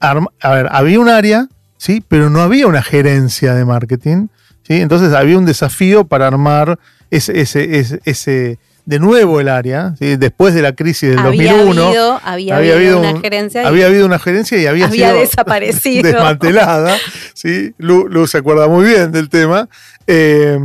[0.00, 2.02] arm- a ver, había un área, ¿sí?
[2.08, 4.28] Pero no había una gerencia de marketing,
[4.66, 4.80] ¿sí?
[4.80, 6.78] Entonces había un desafío para armar
[7.10, 10.16] ese, ese, ese, ese- de nuevo el área, ¿sí?
[10.16, 11.86] Después de la crisis del Había 2001.
[11.86, 15.08] habido, había había habido una un- gerencia y Había habido una gerencia y había, había
[15.10, 16.02] sido desaparecido.
[16.12, 16.96] desmantelada.
[17.34, 17.74] ¿sí?
[17.78, 19.68] Lu, Lu se acuerda muy bien del tema.
[20.06, 20.58] Eh,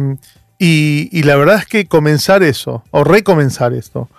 [0.57, 4.09] y, y la verdad es que comenzar eso, o recomenzar esto,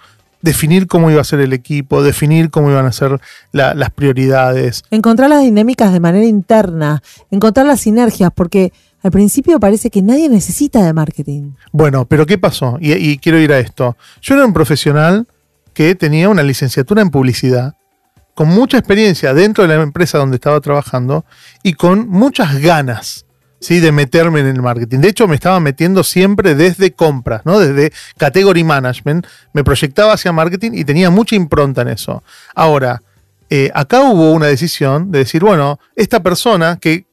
[0.41, 3.21] definir cómo iba a ser el equipo, definir cómo iban a ser
[3.53, 4.83] la- las prioridades.
[4.91, 10.29] Encontrar las dinámicas de manera interna, encontrar las sinergias, porque al principio parece que nadie
[10.29, 11.53] necesita de marketing.
[11.73, 12.77] Bueno, pero ¿qué pasó?
[12.81, 13.97] Y, quiero ir a esto.
[14.21, 15.27] Yo era un profesional
[15.73, 17.75] que tenía una licenciatura en publicidad,
[18.35, 21.25] con mucha experiencia dentro de la empresa donde estaba trabajando
[21.63, 23.27] y con muchas ganas
[23.61, 23.81] ¿sí?
[23.81, 24.99] de meterme en el marketing.
[24.99, 27.59] De hecho, me estaba metiendo siempre desde compras, ¿no?
[27.59, 29.27] desde category management.
[29.53, 32.23] Me proyectaba hacia marketing y tenía mucha impronta en eso.
[32.55, 33.03] Ahora,
[33.49, 37.07] eh, acá hubo una decisión de decir, bueno, esta persona que,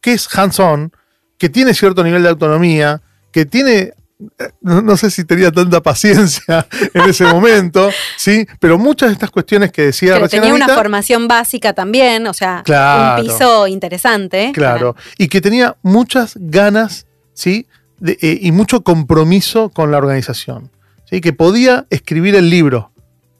[0.00, 0.92] que es hands-on,
[1.40, 3.00] que tiene cierto nivel de autonomía,
[3.32, 3.94] que tiene,
[4.38, 8.46] eh, no, no sé si tenía tanta paciencia en ese momento, ¿sí?
[8.60, 12.34] Pero muchas de estas cuestiones que decía Pero recién tenía una formación básica también, o
[12.34, 13.22] sea, Claro.
[13.22, 14.52] un piso interesante.
[14.52, 17.66] Claro, y que tenía muchas ganas, ¿sí?
[17.98, 20.70] De- eh, y mucho compromiso con la organización,
[21.08, 21.22] ¿sí?
[21.22, 22.92] Que podía escribir el libro.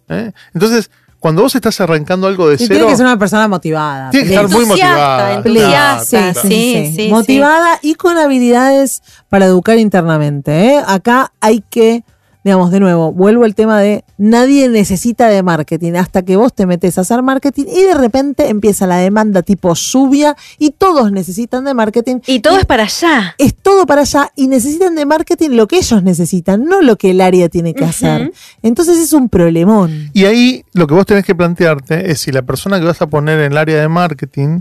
[0.08, 0.32] ¿eh?
[0.54, 4.10] Entonces, cuando vos estás arrancando algo de Y cero, tiene que ser una persona motivada.
[4.10, 5.34] Tiene que estar muy motivada.
[5.34, 7.08] entusiasta, Claro, sí, sí, sí.
[7.10, 10.50] Motivada y con habilidades para educar internamente.
[10.76, 10.82] ¿eh?
[10.84, 12.04] Acá hay que,
[12.42, 16.66] digamos, de nuevo, vuelvo al tema de nadie necesita de marketing hasta que vos te
[16.66, 21.64] metes a hacer marketing y de repente empieza la demanda tipo lluvia y todos necesitan
[21.64, 22.20] de marketing.
[22.26, 23.34] Y todo es para allá.
[23.36, 27.10] es todo para allá y necesitan de marketing lo que ellos necesitan, no lo que
[27.10, 28.32] el área tiene que hacer.
[28.62, 30.10] Entonces es un problemón.
[30.14, 33.06] Y ahí lo que vos tenés que plantearte es si la persona que vas a
[33.06, 34.60] poner en el área de marketing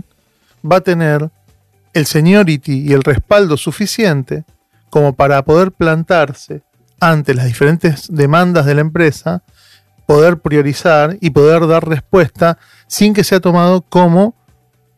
[0.70, 1.30] va a tener
[1.94, 4.44] el seniority y el respaldo suficiente
[4.90, 6.62] como para poder plantarse
[7.00, 9.42] ante las diferentes demandas de la empresa,
[10.06, 14.34] poder priorizar y poder dar respuesta sin que sea tomado como,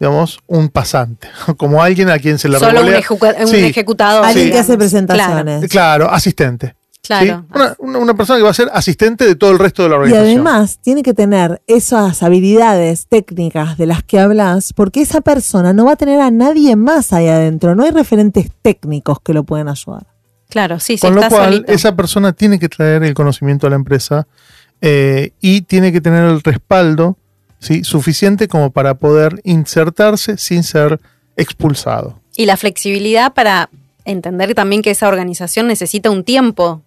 [0.01, 3.57] digamos, un pasante, como alguien a quien se le Solo un, revolea- ejecu- un Sí.
[3.65, 4.25] ejecutador.
[4.25, 5.69] Alguien que hace presentaciones.
[5.71, 6.75] Claro, asistente.
[7.05, 7.45] Claro.
[7.53, 9.97] Una, una- una persona que va a ser asistente de todo el resto de la
[9.97, 10.29] Y organización.
[10.47, 15.85] además tiene que tener esas habilidades técnicas de las que hablas, porque esa persona no
[15.87, 17.75] va a tener a nadie más ahí adentro.
[17.75, 20.07] No hay referentes técnicos que lo pueden ayudar.
[20.53, 21.73] Claro, sí, sí, Con lo cual, solito.
[21.73, 24.27] esa persona tiene que traer el conocimiento a la empresa
[24.83, 27.17] eh, y tiene que tener el respaldo
[27.59, 27.85] ¿sí?
[27.85, 31.01] suficiente como para poder insertarse sin ser
[31.37, 32.21] expulsado.
[32.37, 33.71] Y la flexibilidad para
[34.05, 36.83] entender también que esa organización necesita un tiempo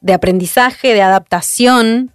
[0.00, 2.12] de aprendizaje, de adaptación.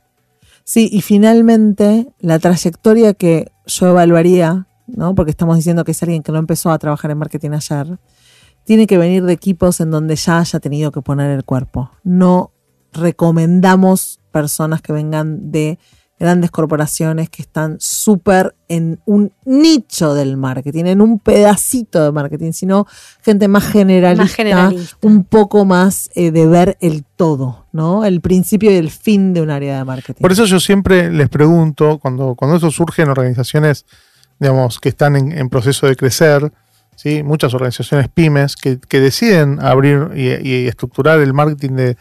[0.64, 5.14] Sí, y finalmente la trayectoria que yo evaluaría, ¿no?
[5.14, 7.98] Porque estamos diciendo que es alguien que no empezó a trabajar en marketing ayer,
[8.66, 11.92] tiene que venir de equipos en donde ya haya tenido que poner el cuerpo.
[12.04, 12.52] No
[12.92, 15.80] recomendamos personas que vengan de
[16.18, 22.54] grandes corporaciones que están súper en un nicho del marketing, en un pedacito de marketing,
[22.54, 22.88] sino
[23.22, 24.98] gente más generalista, Más generalista.
[25.02, 28.06] un poco más eh, de ver el todo, ¿no?
[28.06, 30.22] El principio y el fin de un área de marketing.
[30.22, 33.86] Por eso yo siempre les pregunto, cuando, cuando eso surge en organizaciones,
[34.40, 36.52] digamos, que están en, en proceso de crecer,
[36.96, 37.24] ¿sí?
[37.24, 41.98] muchas organizaciones pymes que, que deciden abrir y, estructurar el marketing de,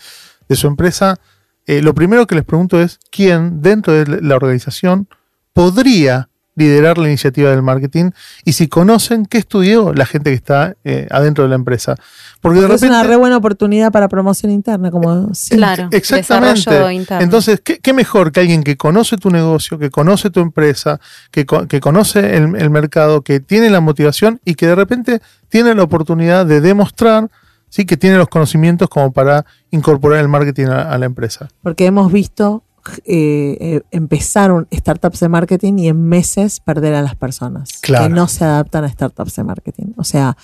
[0.48, 1.18] de su empresa,
[1.66, 5.08] eh, lo primero que les pregunto es quién dentro de la organización
[5.52, 8.10] podría liderar la iniciativa del marketing
[8.44, 11.96] y si conocen qué estudió la gente que está eh, adentro de la empresa.
[12.40, 12.86] Porque de Porque es repente...
[13.00, 15.56] una re buena oportunidad para promoción interna, como sí.
[15.56, 16.92] Claro, Exactamente.
[16.92, 17.24] interno.
[17.24, 21.46] Entonces, ¿qué, qué mejor que alguien que conoce tu negocio, que conoce tu empresa, que,
[21.46, 25.82] que conoce el, el mercado, que tiene la motivación y que de repente tiene la
[25.82, 27.30] oportunidad de demostrar
[27.68, 27.86] ¿sí?
[27.86, 31.48] que tiene los conocimientos como para incorporar el marketing a, a la empresa?
[31.62, 32.63] Porque hemos visto
[33.04, 38.04] eh, eh, empezar un- startups de marketing y en meses perder a las personas Claro.
[38.04, 39.92] que no se adaptan a startups de marketing.
[39.96, 40.36] O sea,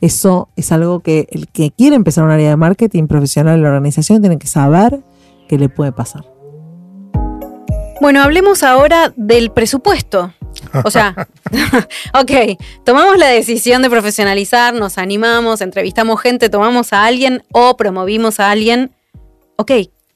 [0.00, 3.68] eso es algo que el que quiere empezar un área de marketing profesional en la
[3.68, 5.00] organización tiene que saber
[5.48, 6.24] que le puede pasar.
[8.00, 10.32] Bueno, hablemos ahora del presupuesto.
[10.84, 11.28] O sea,
[12.18, 18.40] ok, tomamos la decisión de profesionalizar, nos animamos, entrevistamos gente, tomamos a alguien o promovimos
[18.40, 18.90] a alguien.
[19.56, 19.70] Ok,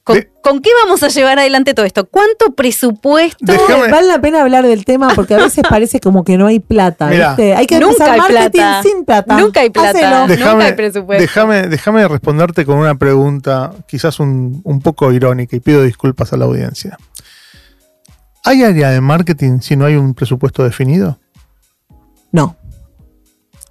[0.05, 2.07] ¿con, De- con qué vamos a llevar adelante todo esto?
[2.07, 3.37] ¿Cuánto presupuesto?
[3.45, 6.59] Déjame- Vale la pena hablar del tema porque a veces parece como que no hay
[6.61, 7.07] plata.
[7.07, 7.29] Mirá.
[7.31, 7.53] ¿viste?
[7.55, 8.83] Hay que Nunca hay marketing plata.
[8.83, 9.37] sin plata.
[9.37, 10.23] Nunca hay plata.
[10.23, 10.27] Hacelo.
[10.51, 11.21] Nunca hay presupuesto.
[11.21, 16.37] Déjame, déjame responderte con una pregunta quizás un, un poco irónica y pido disculpas a
[16.37, 16.97] la audiencia.
[18.43, 21.19] ¿Hay área de marketing si no hay un presupuesto definido?
[22.31, 22.55] No.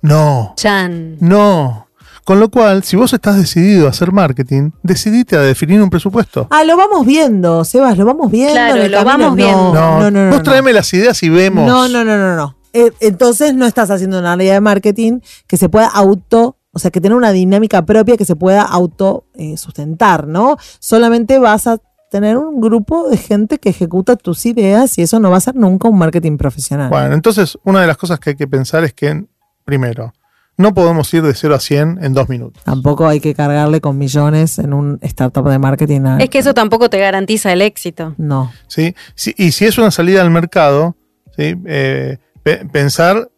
[0.02, 0.54] No.
[0.56, 1.16] Chan.
[1.20, 1.86] No.
[2.24, 6.46] Con lo cual, si vos estás decidido a hacer marketing, decidite a definir un presupuesto.
[6.50, 8.54] Ah, lo vamos viendo, Sebas, lo vamos viendo.
[8.54, 9.04] Claro, lo camino.
[9.04, 9.74] vamos viendo.
[9.74, 10.24] No, no, no.
[10.24, 10.42] no, vos no.
[10.42, 11.66] tráeme las ideas y vemos.
[11.66, 12.56] No, no, no, no, no.
[12.72, 16.90] Eh, Entonces no estás haciendo una área de marketing que se pueda auto, o sea,
[16.90, 20.56] que tenga una dinámica propia que se pueda auto eh, sustentar, ¿no?
[20.80, 21.76] Solamente vas a
[22.10, 25.56] tener un grupo de gente que ejecuta tus ideas y eso no va a ser
[25.56, 26.88] nunca un marketing profesional.
[26.88, 29.26] Bueno, entonces, una de las cosas que hay que pensar es que,
[29.64, 30.14] primero,
[30.56, 32.62] no podemos ir de 0 a 100 en dos minutos.
[32.64, 36.02] Tampoco hay que cargarle con millones en un startup de marketing.
[36.06, 38.14] a- Es que eso tampoco te garantiza el éxito.
[38.18, 38.52] No.
[38.68, 38.94] ¿sí?
[39.14, 40.96] Si- y si es una salida al mercado,
[41.36, 41.54] ¿sí?
[41.66, 43.28] Eh, pe- pensar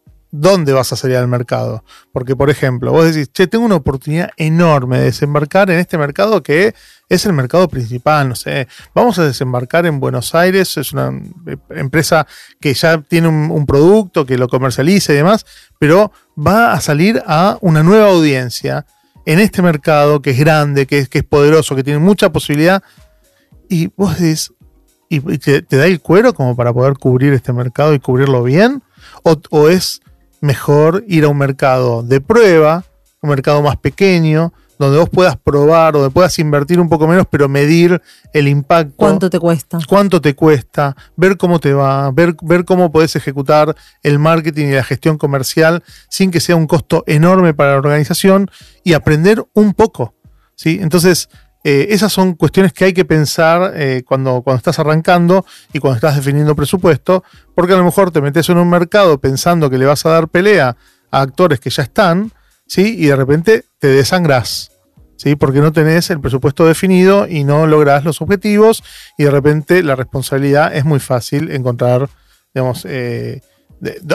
[0.41, 1.85] dónde vas a salir al mercado.
[2.13, 6.43] Porque, por ejemplo, vos decís, che, tengo una oportunidad enorme de desembarcar en este mercado
[6.43, 6.75] que
[7.09, 11.13] es el mercado principal, no sé, vamos a desembarcar en Buenos Aires, es una
[11.71, 12.27] empresa
[12.61, 15.47] que ya tiene un, producto, que lo comercializa y demás,
[15.79, 18.87] pero va a salir a una nueva audiencia
[19.25, 22.83] en este mercado que es grande, que es, poderoso, que tiene mucha posibilidad.
[23.69, 24.53] Y vos decís,
[25.09, 28.83] ¿y te, te da el cuero como para poder cubrir este mercado y cubrirlo bien?
[29.23, 30.01] ¿O, o es
[30.41, 32.85] mejor ir a un mercado de prueba,
[33.21, 37.49] un mercado más pequeño, donde vos puedas probar, donde puedas invertir un poco menos, pero
[37.49, 38.01] medir
[38.33, 38.95] el impacto?
[38.97, 39.79] ¿Cuánto te cuesta?
[39.89, 44.73] cuánto te cuesta, ver cómo te va, ver, ver cómo podés ejecutar el marketing y
[44.73, 48.51] la gestión comercial sin que sea un costo enorme para la organización
[48.85, 50.15] y aprender un poco.
[50.55, 50.79] ¿sí?
[50.81, 51.29] Entonces,
[51.69, 55.97] eh, esas son cuestiones que hay que pensar eh, cuando, cuando estás arrancando y cuando
[55.97, 57.25] estás definiendo presupuesto,
[57.57, 60.29] porque a lo mejor te metes en un mercado pensando que le vas a dar
[60.29, 60.77] pelea
[61.11, 62.31] a actores que ya están,
[62.69, 62.95] ¿sí?
[62.97, 64.71] y de repente te desangrás.
[65.17, 65.35] ¿sí?
[65.35, 68.85] Porque no tenés el presupuesto definido y no lográs los objetivos
[69.19, 72.09] y de repente la responsabilidad es muy fácil encontrar,
[72.55, 73.41] digamos, eh,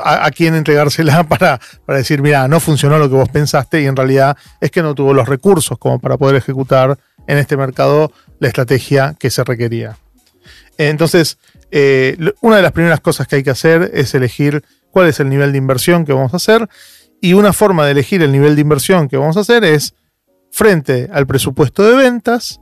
[0.02, 3.88] a, a quién entregársela para, para decir, mira, no funcionó lo que vos pensaste y
[3.88, 8.12] en realidad es que no tuvo los recursos como para poder ejecutar en este mercado
[8.40, 9.98] la estrategia que se requería.
[10.78, 11.38] Entonces,
[11.70, 15.30] eh, una de las primeras cosas que hay que hacer es elegir cuál es el
[15.30, 16.68] nivel de inversión que vamos a hacer
[17.22, 19.94] y una forma de elegir el nivel de inversión que vamos a hacer es
[20.52, 22.60] frente al presupuesto de ventas,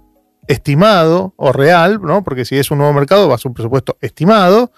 [0.48, 2.24] estimado o real, ¿no?
[2.24, 4.72] porque si es un nuevo mercado va a ser un presupuesto estimado,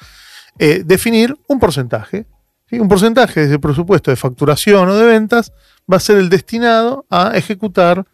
[0.59, 2.25] eh, definir un porcentaje.
[2.71, 5.51] Un porcentaje de ese presupuesto de facturación o de ventas
[5.91, 8.05] va a ser el destinado a ejecutar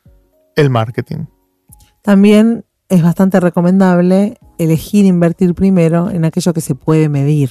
[0.55, 1.25] el marketing.
[2.07, 7.49] También es bastante recomendable elegir invertir primero en aquello que se puede medir.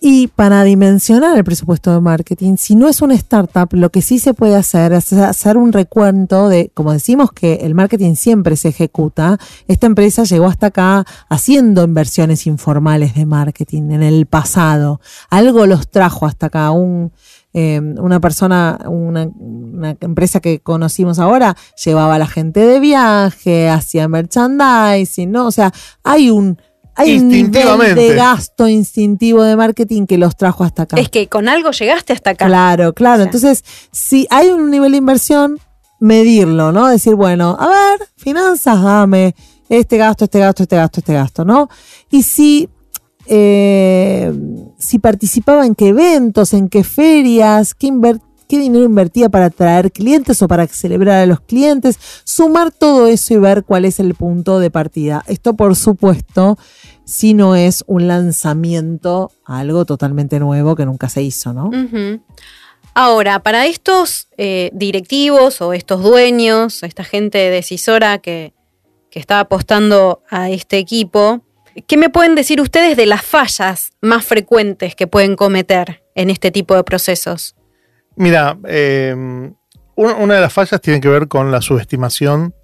[0.00, 4.20] Y para dimensionar el presupuesto de marketing, si no es una startup, lo que sí
[4.20, 8.68] se puede hacer es hacer un recuento de, como decimos que el marketing siempre se
[8.68, 15.00] ejecuta, esta empresa llegó hasta acá haciendo inversiones informales de marketing en el pasado.
[15.30, 17.10] Algo los trajo hasta acá, un,
[17.58, 23.70] eh, una persona, una, una, empresa que conocimos ahora, llevaba a la gente de viaje,
[23.70, 25.46] hacía merchandising, ¿no?
[25.46, 25.72] O sea,
[26.04, 26.60] hay un,
[26.94, 31.00] hay un nivel de gasto instintivo de marketing que los trajo hasta acá.
[31.00, 32.44] Es que con algo llegaste hasta acá.
[32.44, 33.22] Claro, claro.
[33.22, 35.58] Entonces, si hay un nivel de inversión,
[35.98, 36.88] medirlo, ¿no?
[36.88, 39.34] Decir, bueno, a ver, finanzas, dame
[39.70, 41.70] este gasto, este gasto, este gasto, este gasto, ¿no?
[42.10, 42.68] Y si,
[43.28, 44.32] eh,
[44.78, 47.90] si participaba en qué eventos, en qué ferias, qué
[48.48, 53.38] dinero invertía para atraer clientes o para celebrar a los clientes, sumar todo eso y
[53.38, 55.24] ver cuál es el punto de partida.
[55.26, 56.58] Esto, por supuesto,
[57.04, 61.70] si no es un lanzamiento a algo totalmente nuevo que nunca se hizo, ¿no?
[62.94, 68.54] Ahora, para estos eh, directivos o estos dueños, esta gente decisora que,
[69.10, 71.42] que está apostando a este equipo,
[71.86, 76.50] ¿qué me pueden decir ustedes de las fallas más frecuentes que pueden cometer en este
[76.50, 77.54] tipo de procesos?
[78.16, 79.14] Mira, eh,
[79.94, 82.54] una de las fallas tiene que ver con la subestimación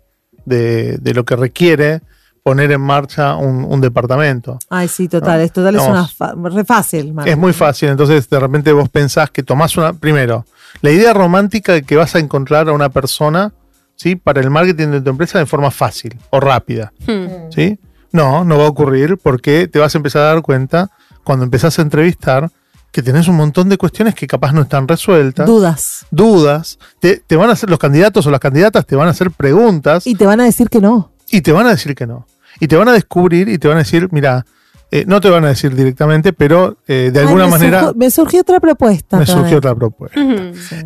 [0.44, 2.00] de, de lo que requiere
[2.42, 4.58] poner en marcha un, departamento.
[4.68, 6.08] Ay, sí, total, es total, es una
[6.50, 7.14] re fácil.
[7.24, 10.44] Es muy fácil, entonces de repente vos pensás que tomás una, primero,
[10.80, 13.52] la idea romántica de que vas a encontrar a una persona,
[13.94, 14.16] ¿sí?
[14.16, 17.50] Para el marketing de tu empresa de forma fácil o rápida, hmm.
[17.50, 17.78] ¿sí?
[18.12, 20.90] No, no va a ocurrir porque te vas a empezar a dar cuenta
[21.24, 22.50] cuando empezás a entrevistar
[22.90, 25.46] que tenés un montón de cuestiones que capaz no están resueltas.
[25.46, 26.06] Dudas.
[26.10, 26.78] Dudas.
[27.00, 30.06] Te, te, van a hacer, los candidatos o las candidatas te van a hacer preguntas.
[30.06, 31.10] Y te van a decir que no.
[31.30, 32.26] Y te van a decir que no
[32.60, 34.44] y te van a descubrir y te van a decir, mira,
[34.90, 37.92] eh, no te van a decir directamente, pero eh, de alguna manera...
[37.94, 39.18] me surgió otra propuesta.
[39.18, 40.20] Me surgió otra propuesta.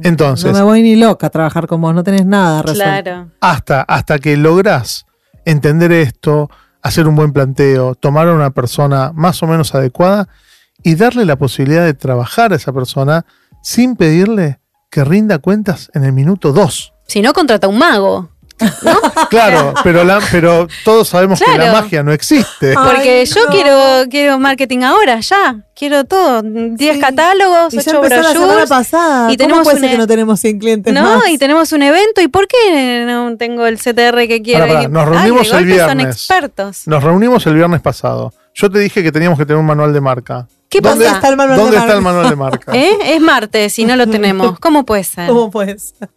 [0.03, 0.53] Entonces...
[0.53, 2.85] No me voy ni loca a trabajar con vos, no tenés nada resuelto.
[2.85, 3.31] Claro.
[3.41, 5.07] Hasta, hasta que lográs
[5.45, 6.51] entender esto,
[6.87, 10.29] hacer un buen planteo, tomar a una persona más o menos adecuada
[10.85, 13.27] y darle la posibilidad de trabajar a esa persona
[13.61, 16.93] sin pedirle que rinda cuentas en el minuto dos.
[17.09, 18.31] Si no, contrata un mago.
[19.31, 22.75] Claro, pero, pero todos sabemos que la magia no existe.
[22.75, 25.61] Porque yo quiero, quiero marketing ahora, ya.
[25.75, 26.43] Quiero todo.
[26.43, 28.69] 10 catálogos, 8 brochures.
[28.69, 29.31] pasada.
[29.31, 32.21] Y tenemos puede ser que no tenemos 100 clientes No, y tenemos un evento.
[32.21, 34.89] ¿Y por qué no tengo el CTR que quiero?
[34.89, 35.89] Nos reunimos el viernes.
[35.89, 36.83] Son expertos.
[36.87, 38.33] Nos reunimos el viernes pasado.
[38.55, 40.47] Yo te dije que teníamos que tener un manual de marca.
[40.71, 41.17] ¿Qué ¿Dónde pasa?
[41.17, 42.75] Está el manual ¿Dónde está el manual de marca?
[42.75, 42.97] ¿Eh?
[43.05, 44.59] Es martes y no lo tenemos.
[44.59, 45.29] ¿Cómo puede ser?
[45.29, 46.09] ¿Cómo puede ser?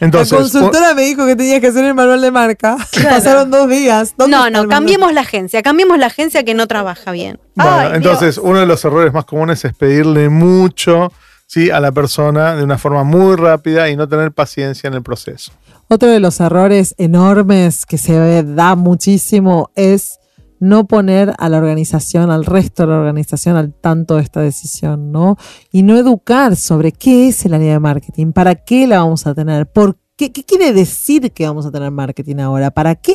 [0.00, 2.76] Entonces, la consultora me dijo que tenía que hacer el manual de marca.
[3.02, 4.14] Pasaron dos días.
[4.18, 7.38] No, no, cambiemos la agencia, cambiemos la agencia que no trabaja bien.
[7.54, 11.12] Bueno, entonces, uno de los errores más comunes es pedirle mucho
[11.46, 11.70] ¿sí?
[11.70, 15.52] a la persona de una forma muy rápida y no tener paciencia en el proceso.
[15.88, 20.18] Otro de los errores enormes que se da muchísimo es
[20.64, 25.12] no poner a la organización, al resto de la organización al tanto de esta decisión,
[25.12, 25.36] ¿no?
[25.70, 29.34] Y no educar sobre qué es el área de marketing, para qué la vamos a
[29.34, 33.14] tener, por qué, qué quiere decir que vamos a tener marketing ahora, para qué,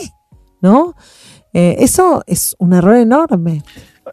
[0.62, 0.96] ¿no?
[1.54, 3.64] Eh, eso es un error enorme.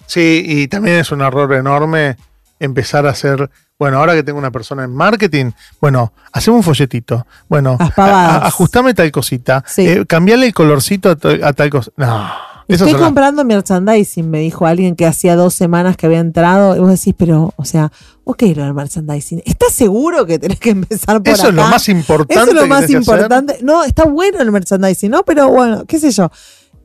[0.07, 2.17] Sí, y también es un error enorme
[2.59, 5.51] empezar a hacer bueno, ahora que tengo una persona en marketing,
[5.83, 7.27] bueno, hacemos un folletito.
[7.47, 9.63] Bueno, ajustame tal cosita.
[9.77, 11.91] Eh, cambiarle el colorcito a, a tal cosa.
[11.99, 12.46] No.
[12.69, 16.77] Estoy comprando merchandising, me dijo alguien que hacía dos semanas que había entrado.
[16.77, 17.93] Y vos decís, pero, o sea,
[18.25, 19.43] ok, lo del merchandising.
[19.45, 22.35] ¿Estás seguro que tenés que empezar por Eso es lo más importante.
[22.35, 23.59] Eso es lo más importante.
[23.63, 25.23] No, está bueno el merchandising, ¿no?
[25.25, 26.31] Pero bueno, qué sé yo.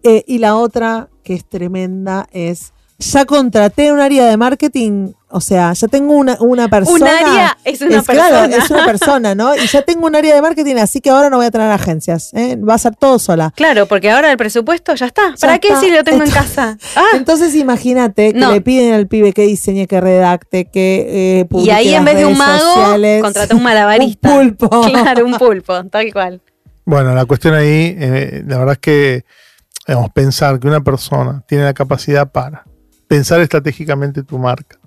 [0.04, 5.42] Eh, y la otra, que es tremenda, es ya contraté un área de marketing, o
[5.42, 6.98] sea, ya tengo una, una persona.
[6.98, 8.28] Un área es una persona.
[8.28, 9.56] Claro, es una persona, ¿no?
[9.56, 12.34] Y ya tengo un área de marketing, así que ahora no voy a tener agencias,
[12.34, 12.58] ¿eh?
[12.58, 13.54] va a ser todo sola.
[13.56, 15.34] Claro, porque ahora el presupuesto ya está.
[15.40, 16.78] ¿Para qué si lo tengo en casa?
[16.96, 17.06] Ah.
[17.16, 21.94] Entonces imagínate que le piden al pibe que diseñe, que redacte, que eh, Y ahí
[21.94, 24.30] en vez de un mago, contrata un malabarista.
[24.40, 24.82] un pulpo.
[24.92, 26.42] Claro, un pulpo, tal cual.
[26.86, 29.26] Bueno, la cuestión ahí, eh, la verdad es que,
[29.88, 32.66] digamos, pensar que una persona tiene la capacidad para
[33.08, 34.80] pensar estratégicamente tu marca,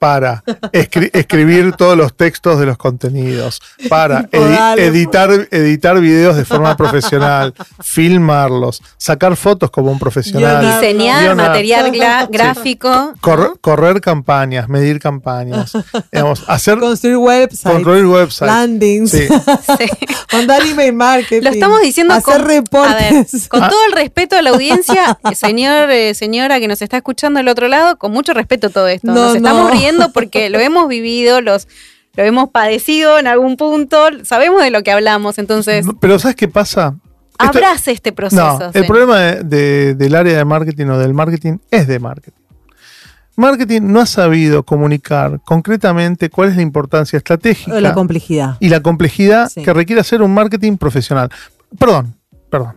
[0.00, 0.42] para
[0.72, 4.86] escri- escribir todos los textos de los contenidos, para edi- Dale.
[4.86, 10.80] editar, editar videos de forma profesional, filmarlos, sacar fotos como un profesional, Guionar.
[10.80, 11.48] Diseñar Guionar.
[11.48, 13.12] material gráfico.
[13.20, 15.72] cor- correr campañas, medir campañas,
[16.12, 18.46] digamos, hacer Construir websites, construir websites.
[18.48, 19.28] landings, Sí.
[19.28, 19.84] Sí.
[20.32, 21.44] mandar email marketing.
[21.44, 23.48] Lo estamos diciendo hacer con, a ver, reportes.
[23.48, 23.68] con Ah.
[23.68, 27.68] todo el respeto a la audiencia, señor, eh, señora que nos está escuchando del otro
[27.68, 29.08] lado, con mucho respeto todo esto.
[29.08, 29.76] No, nos estamos no.
[30.12, 31.68] porque lo hemos vivido, los,
[32.16, 36.48] lo hemos padecido en algún punto, sabemos de lo que hablamos, entonces Pero ¿sabes qué
[36.48, 36.94] pasa?
[37.38, 38.58] Esto- abrace este proceso.
[38.58, 42.36] No, el problema de- de- del área de marketing o del marketing es de marketing.
[43.36, 48.56] Marketing no ha sabido comunicar concretamente cuál es la importancia estratégica La complejidad.
[48.60, 49.62] y la complejidad Sí.
[49.62, 51.30] que requiere hacer un marketing profesional.
[51.78, 52.14] Perdón,
[52.50, 52.76] perdón.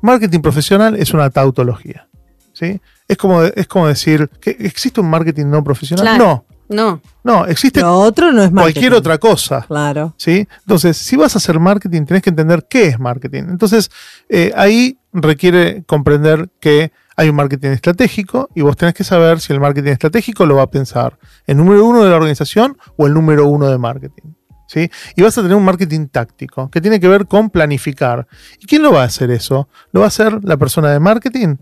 [0.00, 2.08] Marketing profesional es una tautología.
[2.52, 2.80] ¿sí?
[3.06, 6.04] Es, como, es como decir, que ¿existe un marketing no profesional?
[6.16, 6.44] Claro.
[6.68, 8.72] No, No, no, existe Lo otro no es marketing.
[8.80, 9.62] cualquier otra cosa.
[9.68, 10.14] Claro.
[10.16, 10.48] ¿sí?
[10.60, 13.44] Entonces, si vas a hacer marketing, tenés que entender qué es marketing.
[13.50, 13.90] Entonces,
[14.30, 19.52] eh, ahí requiere comprender que hay un marketing estratégico y vos tenés que saber si
[19.52, 23.14] el marketing estratégico lo va a pensar el número uno de la organización o el
[23.14, 24.32] número uno de marketing.
[24.66, 24.90] ¿sí?
[25.14, 28.26] Y vas a tener un marketing táctico que tiene que ver con planificar.
[28.58, 29.68] ¿Y quién lo va a hacer eso?
[29.92, 31.56] ¿Lo va a hacer la persona de marketing?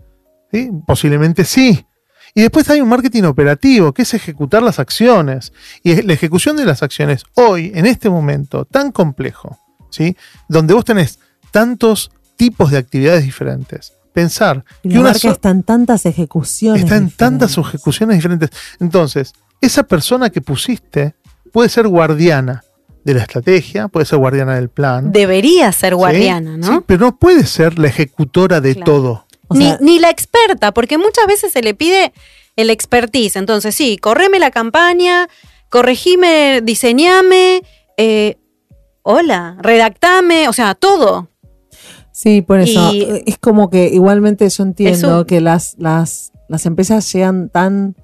[0.53, 0.69] ¿Sí?
[0.87, 1.85] Posiblemente sí.
[2.35, 5.51] Y después hay un marketing operativo, que es ejecutar las acciones.
[5.83, 9.57] Y la ejecución de las acciones hoy, en este momento tan complejo,
[9.89, 10.15] ¿sí?
[10.47, 11.19] donde vos tenés
[11.51, 16.05] tantos tipos de actividades diferentes, pensar Y que la una marca so- está en tantas
[16.05, 16.83] ejecuciones.
[16.83, 17.75] está en tantas diferentes.
[17.75, 18.49] ejecuciones diferentes.
[18.79, 21.15] Entonces, esa persona que pusiste
[21.51, 22.63] puede ser guardiana
[23.03, 25.11] de la estrategia, puede ser guardiana del plan.
[25.11, 25.95] debería ser ¿sí?
[25.97, 26.67] guardiana, ¿no?
[26.67, 28.91] Sí, pero no puede ser la ejecutora de Claro.
[28.91, 29.22] todo.
[29.53, 32.13] O ni, sea, ni la experta, porque muchas veces se le pide
[32.55, 33.35] el expertise.
[33.37, 35.27] Entonces, sí, correme la campaña,
[35.69, 37.63] corregime, diseñame,
[37.97, 38.37] eh,
[39.01, 41.29] hola, redactame, o sea, todo.
[42.11, 42.93] Sí, por eso.
[42.93, 47.95] Y- es como que igualmente yo entiendo que las, las, las empresas llegan tan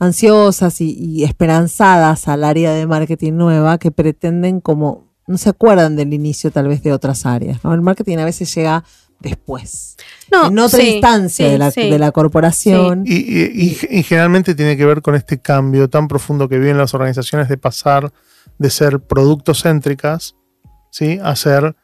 [0.00, 5.94] ansiosas y, y esperanzadas al área de marketing nueva que pretenden como, no se acuerdan
[5.94, 7.62] del inicio tal vez de otras áreas.
[7.64, 7.72] ¿no?
[7.72, 8.84] El marketing a veces llega
[9.24, 9.96] después,
[10.30, 11.90] No, en otra sí, instancia sí, de, la, sí.
[11.90, 13.02] de la corporación.
[13.06, 16.78] Y, y- y- y generalmente tiene que ver con este cambio tan profundo que viven
[16.78, 18.12] las organizaciones de pasar
[18.58, 20.36] de ser productos céntricas
[20.90, 21.18] ¿sí?
[21.22, 21.74] a ser,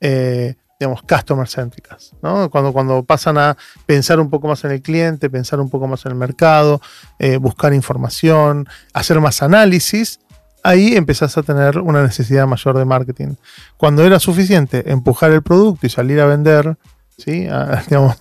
[0.00, 2.12] eh, digamos, customer céntricas.
[2.22, 2.50] ¿no?
[2.50, 6.04] Cuando, cuando pasan a pensar un poco más en el cliente, pensar un poco más
[6.06, 6.80] en el mercado,
[7.18, 10.20] eh, buscar información, hacer más análisis,
[10.62, 13.34] ahí empezás a tener una necesidad mayor de marketing.
[13.76, 16.76] Cuando era suficiente empujar el producto y salir a vender,
[17.16, 17.46] ¿sí?
[17.88, 18.16] Digamos,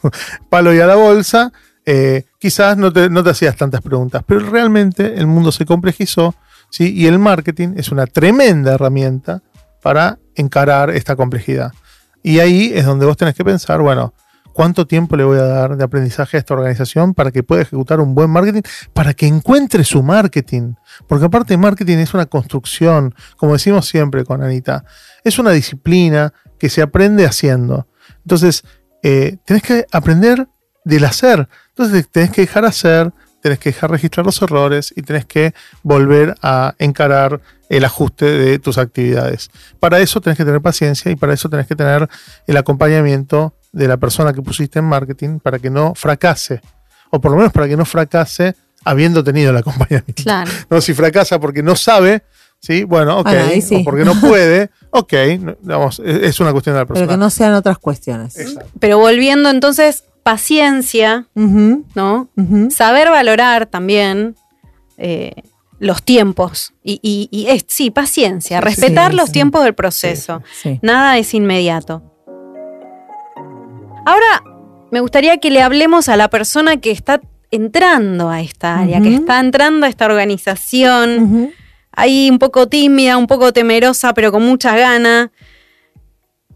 [0.49, 1.51] palo y a la bolsa,
[1.85, 6.35] eh, quizás no te, no te hacías tantas preguntas, pero realmente el mundo se complejizó
[6.69, 6.93] ¿sí?
[6.93, 9.41] y el marketing es una tremenda herramienta
[9.81, 11.71] para encarar esta complejidad.
[12.21, 14.13] Y ahí es donde vos tenés que pensar, bueno,
[14.53, 17.99] ¿cuánto tiempo le voy a dar de aprendizaje a esta organización para que pueda ejecutar
[17.99, 18.61] un buen marketing,
[18.93, 20.73] para que encuentre su marketing?
[21.07, 24.85] Porque aparte marketing es una construcción, como decimos siempre con Anita,
[25.23, 27.87] es una disciplina que se aprende haciendo.
[28.23, 28.63] Entonces,
[29.03, 30.47] eh, tenés que aprender
[30.83, 31.47] del hacer.
[31.69, 36.35] Entonces, tenés que dejar hacer, tenés que dejar registrar los errores y tenés que volver
[36.41, 39.49] a encarar el ajuste de tus actividades.
[39.79, 42.09] Para eso tenés que tener paciencia y para eso tenés que tener
[42.47, 46.61] el acompañamiento de la persona que pusiste en marketing para que no fracase.
[47.11, 48.55] O por lo menos para que no fracase
[48.85, 50.23] habiendo tenido el acompañamiento.
[50.23, 50.51] Claro.
[50.69, 52.23] No, si fracasa porque no sabe,
[52.59, 52.83] ¿sí?
[52.83, 53.27] Bueno, ok.
[53.27, 53.75] Ahí sí.
[53.77, 55.13] O porque no puede, ok.
[55.39, 57.13] no, Digamos, es una cuestión de la pero persona.
[57.13, 58.37] que no sean otras cuestiones.
[58.37, 58.69] Exacto.
[58.79, 62.29] Pero volviendo entonces, paciencia, ¿no?
[62.69, 64.35] Saber valorar también
[64.97, 65.33] eh,
[65.79, 66.73] los tiempos.
[66.83, 69.31] Y, y- y es, sí, paciencia, Sí, respetar sí, los sí.
[69.33, 70.41] tiempos del proceso.
[70.61, 70.79] Sí.
[70.81, 72.03] Nada es inmediato.
[74.09, 74.43] Ahora,
[74.89, 79.13] me gustaría que le hablemos a la persona que está entrando a esta área, que
[79.13, 81.53] está entrando a esta organización,
[81.91, 85.29] ahí un poco tímida, un poco temerosa, pero con muchas ganas.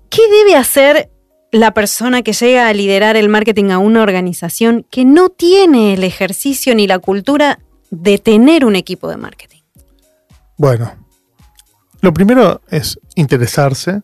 [0.09, 1.11] ¿Qué debe hacer
[1.51, 6.03] la persona que llega a liderar el marketing a una organización que no tiene el
[6.03, 7.59] ejercicio ni la cultura
[7.91, 9.61] de tener un equipo de marketing?
[10.57, 10.91] Bueno,
[12.01, 14.01] lo primero es interesarse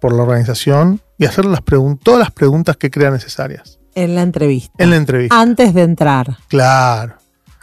[0.00, 1.60] por la organización y hacer las
[2.02, 4.72] todas las preguntas que crea necesarias En la entrevista.
[4.82, 5.38] en la entrevista.
[5.38, 6.38] Antes de entrar.
[6.48, 7.16] Claro.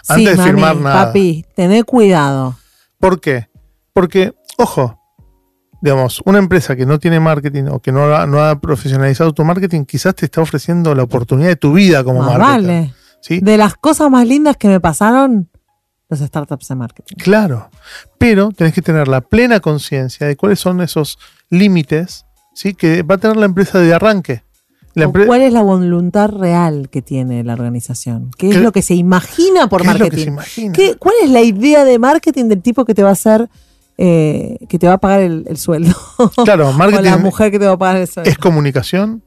[0.03, 1.05] Sí, Antes de mami, firmar nada.
[1.07, 2.55] Papi, tené cuidado.
[2.99, 3.49] ¿Por qué?
[3.93, 4.99] Porque, ojo,
[5.81, 9.43] digamos, una empresa que no tiene marketing o que no ha, no ha profesionalizado tu
[9.43, 12.67] marketing, quizás te está ofreciendo la oportunidad de tu vida como Más marketer.
[12.67, 12.93] vale.
[13.21, 13.39] ¿sí?
[13.41, 15.49] De las cosas más lindas que me pasaron
[16.09, 17.15] los startups de marketing.
[17.17, 17.71] Claro,
[18.19, 21.17] pero tenés que tener la plena conciencia de cuáles son esos
[21.49, 22.26] límites
[22.57, 22.73] ¿sí?
[22.73, 24.43] que va a tener la empresa de arranque.
[24.95, 28.31] La ¿Cuál es la voluntad real que tiene la organización?
[28.35, 30.23] ¿Qué es ¿Qué- lo que se imagina por ¿Qué es lo que marketing?
[30.23, 30.73] se imagina?
[30.73, 33.47] ¿Qué- ¿Cuál es la idea de marketing del tipo que te va a hacer,
[33.99, 35.95] eh, que te va a pagar el, el sueldo?
[36.45, 38.31] Claro, o la marketing mujer que te va a pagar el sueldo.
[38.31, 39.21] es comunicación,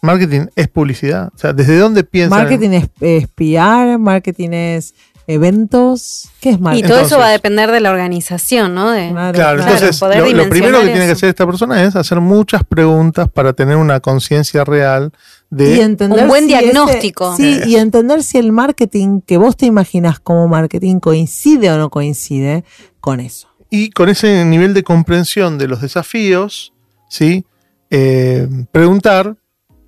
[0.00, 1.28] marketing es publicidad.
[1.34, 2.38] O sea, ¿desde dónde piensan?
[2.38, 4.94] Marketing es, es PR, marketing es
[5.26, 6.28] eventos.
[6.40, 6.88] ¿Qué es Y marketing?
[6.88, 8.90] todo eso va a depender de la organización, ¿no?
[8.90, 12.20] De, Claro, entonces poder lo, lo primero que tiene que hacer esta persona es hacer
[12.20, 15.12] muchas preguntas para tener una conciencia real
[15.50, 15.76] de...
[15.76, 17.36] Y entender Un buen si ese- diagnóstico.
[17.36, 17.68] sí, Eh.
[17.68, 22.64] y entender si el marketing que vos te imaginas como marketing coincide o no coincide
[23.00, 23.48] con eso.
[23.70, 26.72] y con ese nivel de comprensión de los desafíos,
[27.08, 27.46] ¿sí?
[27.90, 29.36] Eh, preguntar,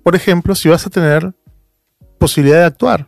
[0.03, 1.33] por ejemplo, si vas a tener
[2.19, 3.07] posibilidad de actuar.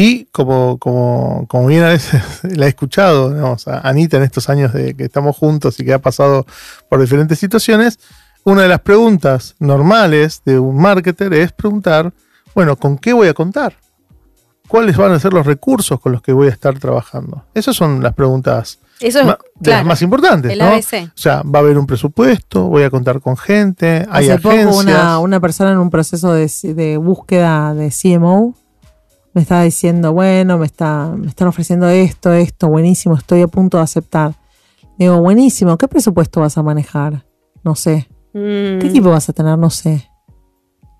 [0.00, 4.48] Y como, como, como bien a veces la he escuchado, digamos, a Anita en estos
[4.48, 6.46] años de que estamos juntos y que ha pasado
[6.88, 7.98] por diferentes situaciones,
[8.44, 12.12] una de las preguntas normales de un marketer es preguntar,
[12.54, 13.74] bueno, ¿con qué voy a contar?
[14.68, 17.46] ¿Cuáles van a ser los recursos con los que voy a estar trabajando?
[17.52, 20.66] Esas son las preguntas Eso es, de claro, las más importantes, el ¿no?
[20.66, 21.08] ABC.
[21.08, 24.66] O sea, va a haber un presupuesto, voy a contar con gente, hay Hace agencias.
[24.66, 28.54] poco una, una persona en un proceso de, de búsqueda de CMO
[29.34, 33.76] me estaba diciendo, bueno, me, está, me están ofreciendo esto, esto, buenísimo, estoy a punto
[33.76, 34.34] de aceptar.
[34.98, 37.24] Digo, buenísimo, ¿qué presupuesto vas a manejar?
[37.62, 38.08] No sé.
[38.32, 39.58] Mm, ¿Qué equipo vas a tener?
[39.58, 40.10] No sé.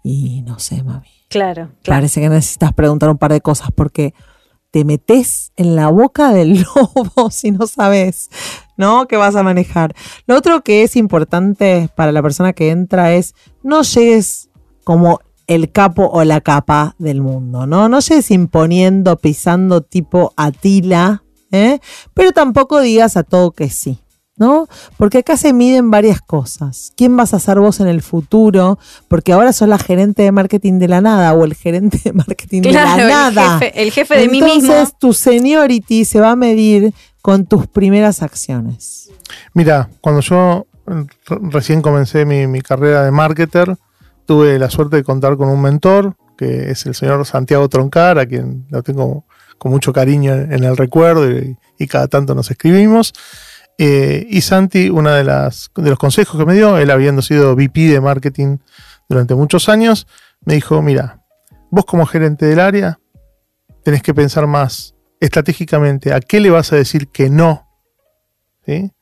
[0.04, 1.08] Y no sé, mami.
[1.28, 2.00] Claro, claro.
[2.00, 4.14] Parece que necesitas preguntar un par de cosas porque
[4.70, 8.30] te metes en la boca del lobo si no sabes,
[8.76, 9.06] ¿no?
[9.08, 9.94] ¿Qué vas a manejar?
[10.26, 14.48] Lo otro que es importante para la persona que entra es no llegues
[14.84, 17.88] como el capo o la capa del mundo, ¿no?
[17.88, 21.80] No llegues imponiendo, pisando tipo Atila, ¿eh?
[22.14, 23.98] Pero tampoco digas a todo que sí.
[24.40, 24.68] ¿No?
[24.96, 26.92] Porque acá se miden varias cosas.
[26.96, 28.78] ¿Quién vas a ser vos en el futuro?
[29.08, 32.62] Porque ahora sos la gerente de marketing de la nada o el gerente de marketing
[32.62, 33.58] Claro, de la el nada.
[33.58, 34.70] jefe, el jefe de mí mismo.
[34.74, 39.10] Entonces tu seniority se va a medir con tus primeras acciones.
[39.54, 43.76] Mira, cuando yo eh, re- recién comencé mi, mi carrera de marketer,
[44.28, 48.26] tuve la suerte de contar con un mentor, que es el señor Santiago Troncar, a
[48.26, 49.24] quien lo tengo
[49.56, 51.56] con mucho cariño en el recuerdo y,
[51.86, 53.14] cada tanto nos escribimos.
[53.78, 57.88] Eh, y Santi, uno de, de los consejos que me dio, él habiendo sido VP
[57.88, 58.58] de marketing
[59.08, 60.06] durante muchos años,
[60.44, 61.22] me dijo, mira,
[61.70, 63.00] vos como gerente del área
[63.82, 67.66] tenés que pensar más estratégicamente a qué le vas a decir que no.
[68.66, 68.92] ¿sí?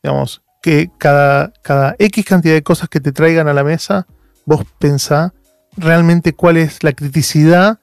[0.00, 4.06] Digamos, que cada, cada X cantidad de cosas que te traigan a la mesa,
[4.46, 5.34] vos pensá
[5.76, 7.78] realmente cuál es la criticidad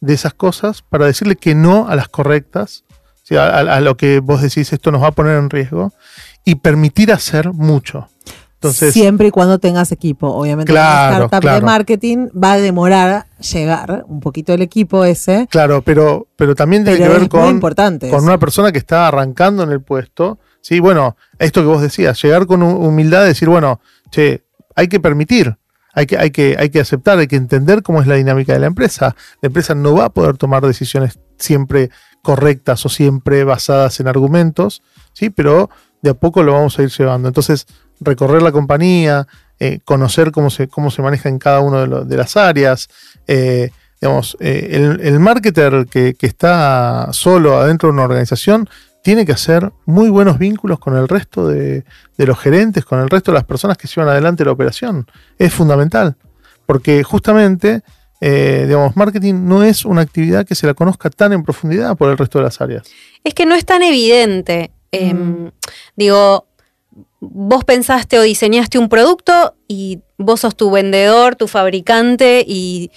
[0.00, 2.84] de esas cosas para decirle que no a las correctas,
[3.24, 3.36] ¿sí?
[3.36, 5.92] a, a- a lo que vos decís esto nos va a poner en riesgo,
[6.44, 8.08] y permitir hacer mucho.
[8.54, 10.26] Entonces, Siempre y cuando tengas equipo.
[10.28, 15.46] Obviamente, Claro, una startup de marketing va a demorar llegar un poquito el equipo ese.
[15.48, 18.08] claro, pero, pero también tiene Pero que ver con, importante.
[18.10, 18.26] con eso.
[18.26, 20.38] una persona que está arrancando en el puesto.
[20.60, 24.42] Sí, bueno, esto que vos decías, llegar con hu- humildad, decir, bueno, che,
[24.74, 25.56] hay que permitir,
[25.98, 28.60] hay que, hay que, hay que aceptar, hay que entender cómo es la dinámica de
[28.60, 29.16] la empresa.
[29.42, 31.90] La empresa no va a poder tomar decisiones siempre
[32.22, 34.82] correctas o siempre basadas en argumentos,
[35.12, 35.70] sí, pero
[36.00, 37.26] de a poco lo vamos a ir llevando.
[37.26, 37.66] Entonces,
[37.98, 39.26] recorrer la compañía,
[39.58, 42.88] eh, conocer cómo se, cómo se maneja en cada una de, de las áreas.
[43.26, 43.70] eh,
[44.00, 48.68] digamos, eh, el, el marketer que, que está solo adentro de una organización
[49.02, 51.84] tiene que hacer muy buenos vínculos con el resto de,
[52.16, 55.06] de los gerentes, con el resto de las personas que llevan adelante la operación.
[55.38, 56.16] Es fundamental,
[56.66, 57.82] porque justamente,
[58.20, 62.10] eh, digamos, marketing no es una actividad que se la conozca tan en profundidad por
[62.10, 62.88] el resto de las áreas.
[63.24, 64.72] Es que no es tan evidente.
[64.92, 65.48] Eh, Mm.
[65.96, 66.46] Digo,
[67.20, 72.90] vos pensaste o diseñaste un producto y vos sos tu vendedor, tu fabricante y,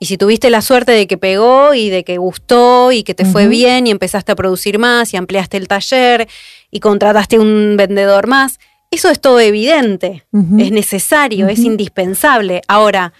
[0.00, 3.24] y si tuviste la suerte de que pegó y de que gustó y que te
[3.24, 6.28] fue bien y empezaste a producir más y ampliaste el taller
[6.70, 8.60] y contrataste un vendedor más,
[8.92, 10.24] eso es todo evidente,
[10.58, 12.62] es necesario, es indispensable.
[12.68, 13.12] Ahora,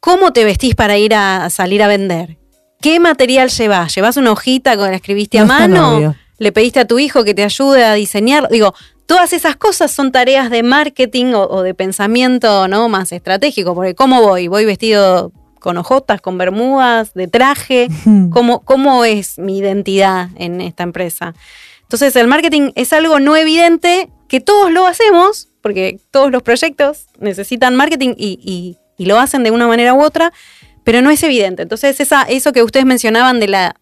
[0.00, 2.38] ¿cómo te vestís para ir a, a salir a vender?
[2.80, 3.94] ¿Qué material llevas?
[3.94, 6.14] ¿Llevas una hojita con la escribiste No a mano?
[6.38, 8.48] ¿Le pediste a tu hijo que te ayude a diseñar?
[8.48, 8.74] Digo,
[9.06, 12.88] todas esas cosas son tareas de marketing o, o de pensamiento ¿no?
[12.88, 14.48] más estratégico, porque ¿cómo voy?
[14.48, 17.88] ¿Voy vestido con ojotas, con bermudas, de traje?
[18.30, 21.34] ¿Cómo, ¿Cómo es mi identidad en esta empresa?
[21.82, 27.06] Entonces el marketing es algo no evidente que todos lo hacemos, porque todos los proyectos
[27.18, 30.32] necesitan marketing y, y- y lo hacen de una manera u otra,
[30.84, 31.62] pero no es evidente.
[31.62, 33.76] Entonces esa, eso que ustedes mencionaban de la,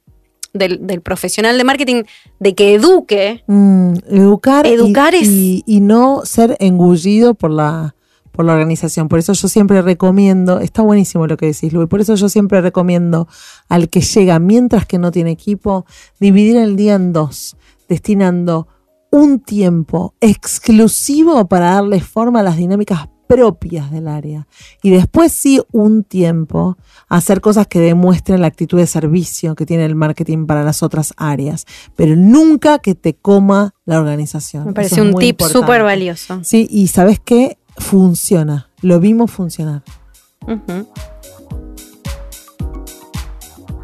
[0.52, 2.02] del, del profesional de marketing
[2.38, 3.42] de que eduque.
[3.48, 7.95] Mm, educar, y- Educar es- y, y no ser engullido por la,
[8.36, 9.08] por la organización.
[9.08, 12.60] Por eso yo siempre recomiendo, está buenísimo lo que decís, Luis, por eso yo siempre
[12.60, 13.26] recomiendo
[13.68, 15.86] al que llega mientras que no tiene equipo,
[16.20, 17.56] dividir el día en dos,
[17.88, 18.68] destinando
[19.10, 24.46] un tiempo exclusivo para darle forma a las dinámicas propias del área.
[24.82, 26.76] Y después sí un tiempo
[27.08, 31.12] hacer cosas que demuestren la actitud de servicio que tiene el marketing para las otras
[31.16, 31.66] áreas.
[31.96, 34.66] Pero nunca que te coma la organización.
[34.66, 36.40] Me parece es un tip súper valioso.
[36.44, 37.58] Sí, y sabes qué?
[37.78, 38.68] Funciona.
[38.82, 39.82] Lo vimos funcionar.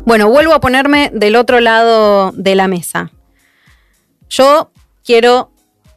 [0.04, 3.10] Bueno, vuelvo a ponerme del otro lado de la mesa.
[4.28, 4.70] Yo
[5.04, 5.50] quiero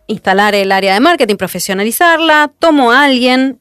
[0.08, 3.60] instalar el área de marketing, profesionalizarla, tomo a alguien.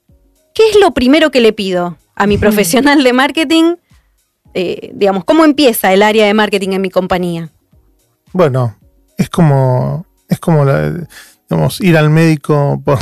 [0.54, 3.76] ¿Qué es lo primero que le pido a mi profesional de marketing?
[4.52, 7.50] Eh, digamos, ¿cómo empieza el área de marketing en mi compañía?
[8.32, 8.76] Bueno,
[9.16, 10.92] es como, es como la-
[11.48, 12.98] digamos, ir al médico por-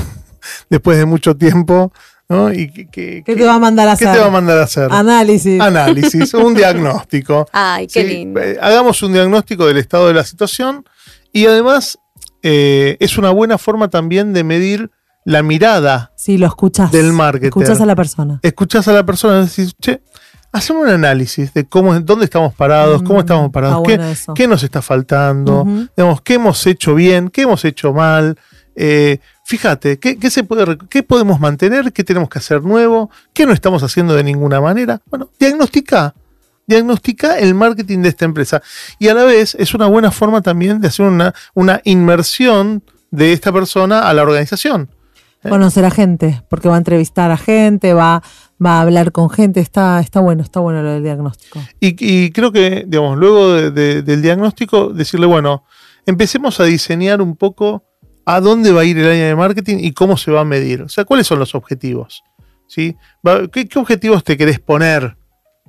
[0.70, 1.92] después de mucho tiempo,
[2.28, 2.52] ¿no?
[2.52, 4.16] Y que, que- ¿Qué te va a mandar a ¿qué hacer?
[4.16, 4.88] te va a mandar a hacer?
[4.90, 5.60] Análisis.
[5.60, 7.46] Análisis, un diagnóstico.
[7.52, 8.08] Ay, qué ¿sí?
[8.08, 8.40] lindo.
[8.40, 10.84] Eh, Hagamos un diagnóstico del estado de la situación
[11.32, 11.98] y además
[12.42, 14.90] eh, es una buena forma también de medir
[15.24, 16.12] la mirada.
[16.16, 16.90] Sí, lo escuchas.
[16.90, 17.48] Del marketer.
[17.48, 18.40] Escuchas a la persona.
[18.42, 20.02] Escuchás a la persona y decís, che,
[20.50, 24.12] hacemos un análisis de cómo, dónde estamos parados, cómo Mm, estamos parados, está qué, bueno
[24.12, 24.34] eso.
[24.34, 25.86] qué nos está faltando, Ujú.
[25.96, 28.36] digamos, qué hemos hecho bien, qué hemos hecho mal.
[28.74, 31.92] Eh, fíjate, ¿qué, qué se puede, ¿qué podemos mantener?
[31.92, 33.10] ¿Qué tenemos que hacer nuevo?
[33.32, 35.00] ¿Qué no estamos haciendo de ninguna manera?
[35.06, 36.14] Bueno, diagnostica.
[36.66, 38.62] Diagnostica el marketing de esta empresa.
[38.98, 43.32] Y a la vez es una buena forma también de hacer una, una inmersión de
[43.32, 44.88] esta persona a la organización.
[45.42, 45.48] ¿Eh?
[45.48, 48.22] Conocer a gente, porque va a entrevistar a gente, va,
[48.64, 49.58] va a hablar con gente.
[49.58, 51.58] Está, está bueno, está bueno lo del diagnóstico.
[51.80, 55.64] Y, y creo que, digamos, luego de- de- del diagnóstico, decirle, bueno,
[56.06, 57.84] empecemos a diseñar un poco
[58.24, 60.82] a dónde va a ir el área de marketing y cómo se va a medir.
[60.82, 62.22] O sea, cuáles son los objetivos.
[62.74, 62.96] ¿Qué,
[63.68, 65.16] qué objetivos te querés poner?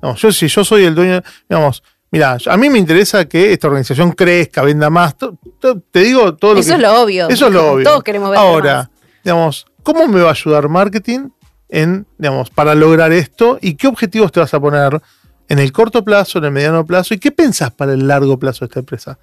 [0.01, 3.67] Vamos, yo, si yo soy el dueño, digamos, mira, a mí me interesa que esta
[3.67, 5.15] organización crezca, venda más.
[5.17, 6.75] te digo todo lo Eso que.
[6.75, 7.29] es lo obvio.
[7.29, 7.83] Eso es lo obvio.
[7.85, 8.89] Todos queremos ver Ahora,
[9.23, 11.29] digamos, ¿cómo me va a ayudar marketing
[11.69, 13.57] en, digamos, para lograr esto?
[13.61, 15.01] ¿Y qué objetivos te vas a poner
[15.49, 17.13] en el corto plazo, en el mediano plazo?
[17.13, 19.19] ¿Y qué pensás para el largo plazo de esta empresa?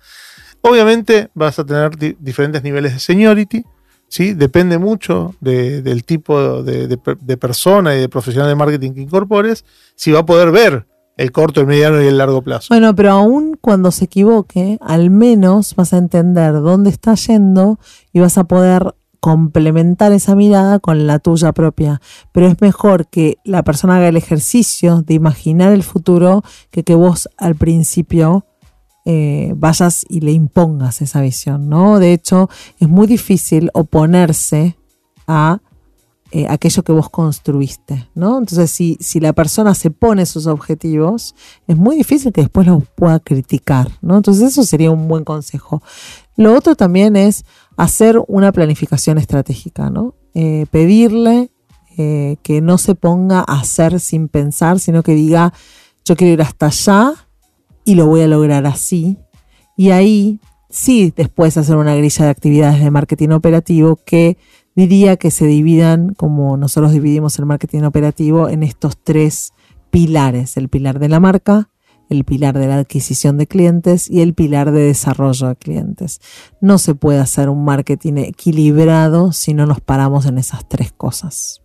[0.63, 3.65] Obviamente vas a tener di- diferentes niveles de seniority,
[4.09, 4.35] ¿sí?
[4.35, 10.13] Depende mucho de- del tipo de persona y de profesional de marketing que incorpores, si
[10.13, 10.87] va a poder ver
[11.17, 12.69] el corto, el mediano y el largo plazo.
[12.71, 17.79] Bueno, pero aún cuando se equivoque, al menos vas a entender dónde está yendo
[18.13, 22.01] y vas a poder complementar esa mirada con la tuya propia.
[22.33, 26.95] Pero es mejor que la persona haga el ejercicio de imaginar el futuro que que
[26.95, 28.47] vos al principio
[29.07, 31.99] eh, vayas y le impongas esa visión, ¿no?
[31.99, 34.77] De hecho, es muy difícil oponerse
[35.27, 35.63] a
[36.33, 38.39] eh, aquello que vos construiste, ¿no?
[38.39, 41.35] Entonces, si, si la persona se pone sus objetivos,
[41.67, 44.19] es muy difícil que después los pueda criticar, ¿no?
[44.19, 45.83] Entonces, eso sería un buen consejo.
[46.37, 47.45] Lo otro también es
[47.79, 50.15] hacer una planificación estratégica, ¿no?
[50.35, 51.51] Eh, pedirle
[52.43, 55.53] que no se ponga a hacer sin pensar, sino que diga,
[56.03, 57.29] yo quiero ir hasta allá
[57.91, 59.19] y lo voy a lograr así.
[59.77, 60.39] Y ahí
[60.69, 64.39] sí, después hacer una grilla de actividades de marketing operativo que
[64.77, 69.53] diría que se dividan, como nosotros dividimos el marketing operativo, en estos tres
[69.91, 70.57] pilares.
[70.57, 71.69] El pilar de la marca,
[72.09, 76.21] el pilar de la adquisición de clientes y el pilar de desarrollo de clientes.
[76.61, 81.61] No se puede hacer un marketing equilibrado si no nos paramos en esas tres cosas.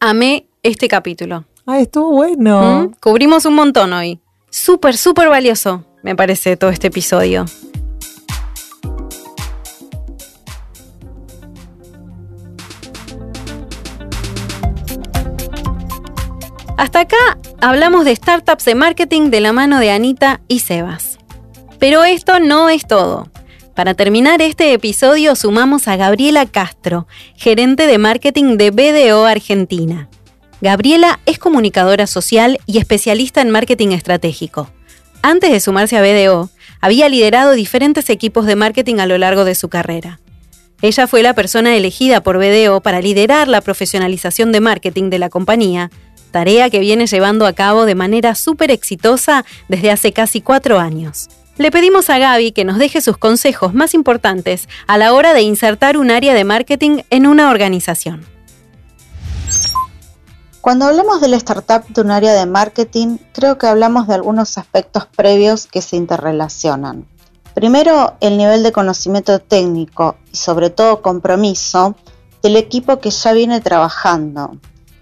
[0.00, 1.44] Amé este capítulo.
[1.64, 2.88] Ah, estuvo bueno.
[2.88, 2.94] ¿Mm?
[3.00, 4.21] Cubrimos un montón hoy.
[4.54, 7.46] Súper, súper valioso, me parece, todo este episodio.
[16.76, 17.16] Hasta acá
[17.62, 21.16] hablamos de startups de marketing de la mano de Anita y Sebas.
[21.78, 23.30] Pero esto no es todo.
[23.74, 30.10] Para terminar este episodio sumamos a Gabriela Castro, gerente de marketing de BDO Argentina.
[30.62, 34.70] Gabriela es comunicadora social y especialista en marketing estratégico.
[35.20, 36.50] Antes de sumarse a BDO,
[36.80, 40.20] había liderado diferentes equipos de marketing a lo largo de su carrera.
[40.80, 45.30] Ella fue la persona elegida por BDO para liderar la profesionalización de marketing de la
[45.30, 45.90] compañía,
[46.30, 51.28] tarea que viene llevando a cabo de manera súper exitosa desde hace casi cuatro años.
[51.58, 55.42] Le pedimos a Gaby que nos deje sus consejos más importantes a la hora de
[55.42, 58.31] insertar un área de marketing en una organización.
[60.62, 64.58] Cuando hablamos de la startup de un área de marketing, creo que hablamos de algunos
[64.58, 67.04] aspectos previos que se interrelacionan.
[67.52, 71.96] Primero, el nivel de conocimiento técnico y sobre todo compromiso
[72.44, 74.56] del equipo que ya viene trabajando,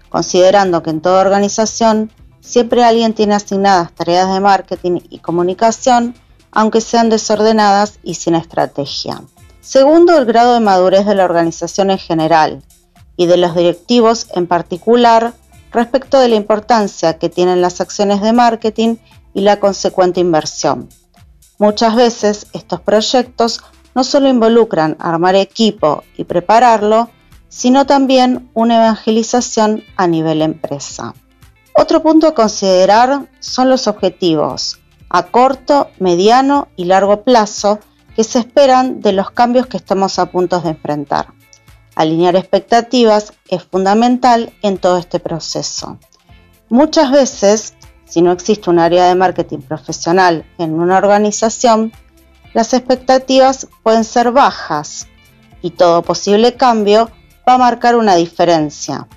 [0.09, 6.15] considerando que en toda organización siempre alguien tiene asignadas tareas de marketing y comunicación,
[6.51, 9.21] aunque sean desordenadas y sin estrategia.
[9.61, 12.63] Segundo, el grado de madurez de la organización en general
[13.15, 15.35] y de los directivos en particular
[15.71, 18.97] respecto de la importancia que tienen las acciones de marketing
[19.33, 20.89] y la consecuente inversión.
[21.57, 23.61] Muchas veces estos proyectos
[23.95, 27.09] no solo involucran armar equipo y prepararlo,
[27.49, 31.13] sino también una evangelización a nivel empresa.
[31.73, 34.81] Otro punto a considerar son los objetivos
[35.13, 37.79] a corto, mediano y largo plazo
[38.15, 41.27] que se esperan de los cambios que estamos a punto de enfrentar.
[42.01, 45.99] Alinear expectativas es fundamental en todo este proceso.
[46.67, 47.75] Muchas veces,
[48.05, 51.91] si no existe un área de marketing profesional en una organización,
[52.55, 55.09] las expectativas pueden ser bajas
[55.61, 57.11] y todo posible cambio
[57.47, 59.07] va a marcar una diferencia.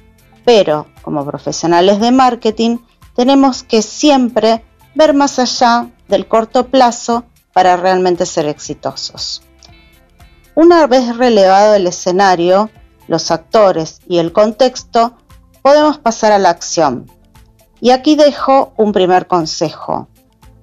[0.44, 2.76] Pero como profesionales de marketing
[3.16, 4.62] tenemos que siempre
[4.94, 7.24] ver más allá del corto plazo
[7.54, 9.42] para realmente ser exitosos.
[10.56, 12.70] Una vez relevado el escenario,
[13.08, 15.16] los actores y el contexto,
[15.62, 17.10] podemos pasar a la acción.
[17.80, 20.08] Y aquí dejo un primer consejo.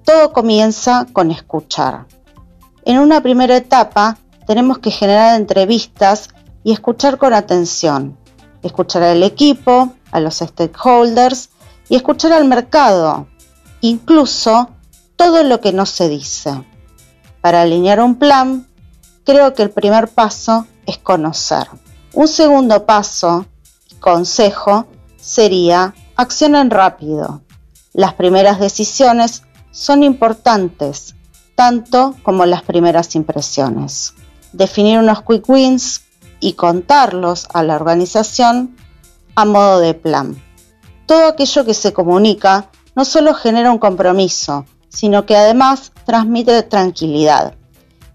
[0.04, 2.06] Todo comienza con escuchar.
[2.84, 4.16] En una primera etapa
[4.46, 6.30] tenemos que generar entrevistas
[6.64, 8.16] y escuchar con atención.
[8.62, 11.50] Escuchar al equipo, a los stakeholders
[11.88, 13.26] y escuchar al mercado,
[13.82, 14.70] incluso
[15.16, 16.64] todo lo que no se dice.
[17.42, 18.66] Para alinear un plan
[19.24, 21.68] creo que el primer paso es conocer.
[22.12, 23.46] Un segundo paso,
[24.00, 24.86] consejo,
[25.20, 27.42] sería accionen rápido.
[27.92, 31.14] Las primeras decisiones son importantes,
[31.54, 34.14] tanto como las primeras impresiones.
[34.52, 36.02] Definir unos quick wins
[36.40, 38.76] y contarlos a la organización
[39.34, 40.42] a modo de plan.
[41.06, 47.54] Todo aquello que se comunica no solo genera un compromiso, sino que además transmite tranquilidad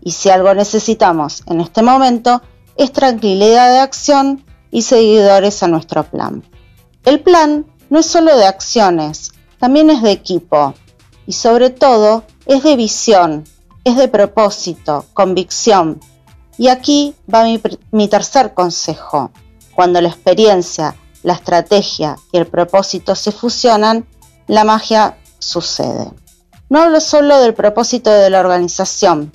[0.02, 2.42] y si algo necesitamos en este momento
[2.76, 6.44] es tranquilidad de acción y seguidores a nuestro plan.
[7.06, 10.74] El plan no es solo de acciones, también es de equipo
[11.26, 13.44] y sobre todo es de visión,
[13.84, 16.00] es de propósito, convicción.
[16.58, 17.44] Y aquí va
[17.92, 19.32] mi, tercer consejo.
[19.76, 24.08] Cuando la experiencia, la estrategia y el propósito se fusionan,
[24.48, 26.12] la magia sucede.
[26.70, 29.32] No hablo solo del propósito de la organización,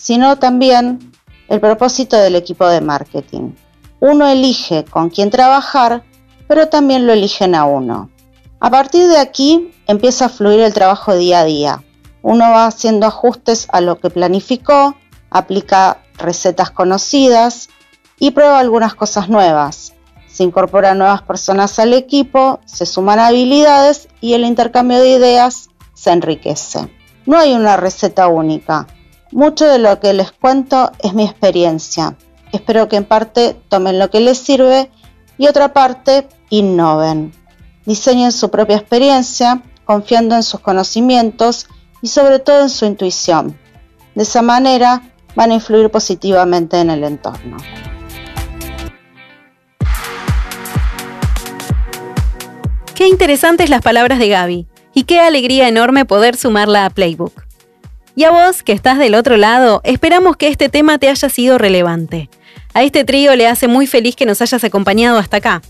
[0.00, 1.12] sino también
[1.48, 3.52] el propósito del equipo de marketing.
[4.00, 6.04] Uno elige con quién trabajar,
[6.48, 8.10] pero también lo eligen a uno.
[8.60, 11.84] A partir de aquí empieza a fluir el trabajo día a día.
[12.22, 14.96] Uno va haciendo ajustes a lo que planificó,
[15.30, 17.68] aplica recetas conocidas
[18.18, 19.92] y prueba algunas cosas nuevas.
[20.28, 26.10] Se incorporan nuevas personas al equipo, se suman habilidades y el intercambio de ideas se
[26.10, 26.90] enriquece.
[27.26, 28.86] No hay una receta única,
[29.32, 32.16] mucho de lo que les cuento es mi experiencia.
[32.52, 34.90] Espero que en parte tomen lo que les sirve
[35.38, 37.32] y otra parte innoven.
[37.86, 41.66] Diseñen su propia experiencia, confiando en sus conocimientos
[42.02, 43.58] y sobre todo en su intuición.
[44.14, 45.02] De esa manera
[45.34, 47.56] van a influir positivamente en el entorno.
[52.94, 57.49] Qué interesantes las palabras de Gaby y qué alegría enorme poder sumarla a Playbook.
[58.16, 61.58] Y a vos, que estás del otro lado, esperamos que este tema te haya sido
[61.58, 62.28] relevante.
[62.74, 65.62] A este trío le hace muy feliz que nos hayas acompañado hasta acá.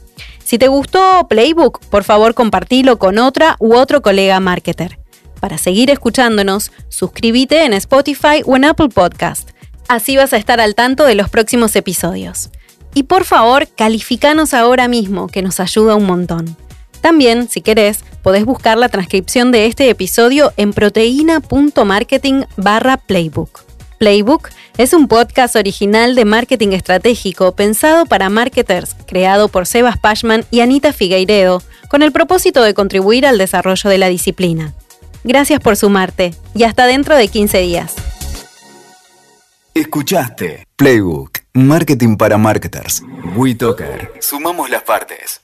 [0.44, 4.98] Si te gustó Playbook, por favor compartilo con otra u otro colega marketer.
[5.40, 9.50] Para seguir escuchándonos, suscríbete en Spotify o en Apple Podcast.
[9.88, 12.50] Así vas a estar al tanto de los próximos episodios.
[12.94, 16.56] Y por favor, calificanos ahora mismo, que nos ayuda un montón.
[17.00, 23.62] También, si querés, podés buscar la transcripción de este episodio en proteína.marketing barra playbook.
[23.98, 24.48] Playbook
[24.78, 30.60] es un podcast original de marketing estratégico pensado para marketers, creado por Sebas Pashman y
[30.60, 34.72] Anita Figueiredo, con el propósito de contribuir al desarrollo de la disciplina.
[35.22, 37.94] Gracias por sumarte y hasta dentro de 15 días.
[39.74, 43.02] Escuchaste Playbook, Marketing para Marketers.
[43.36, 44.12] WeToker.
[44.20, 45.42] Sumamos las partes.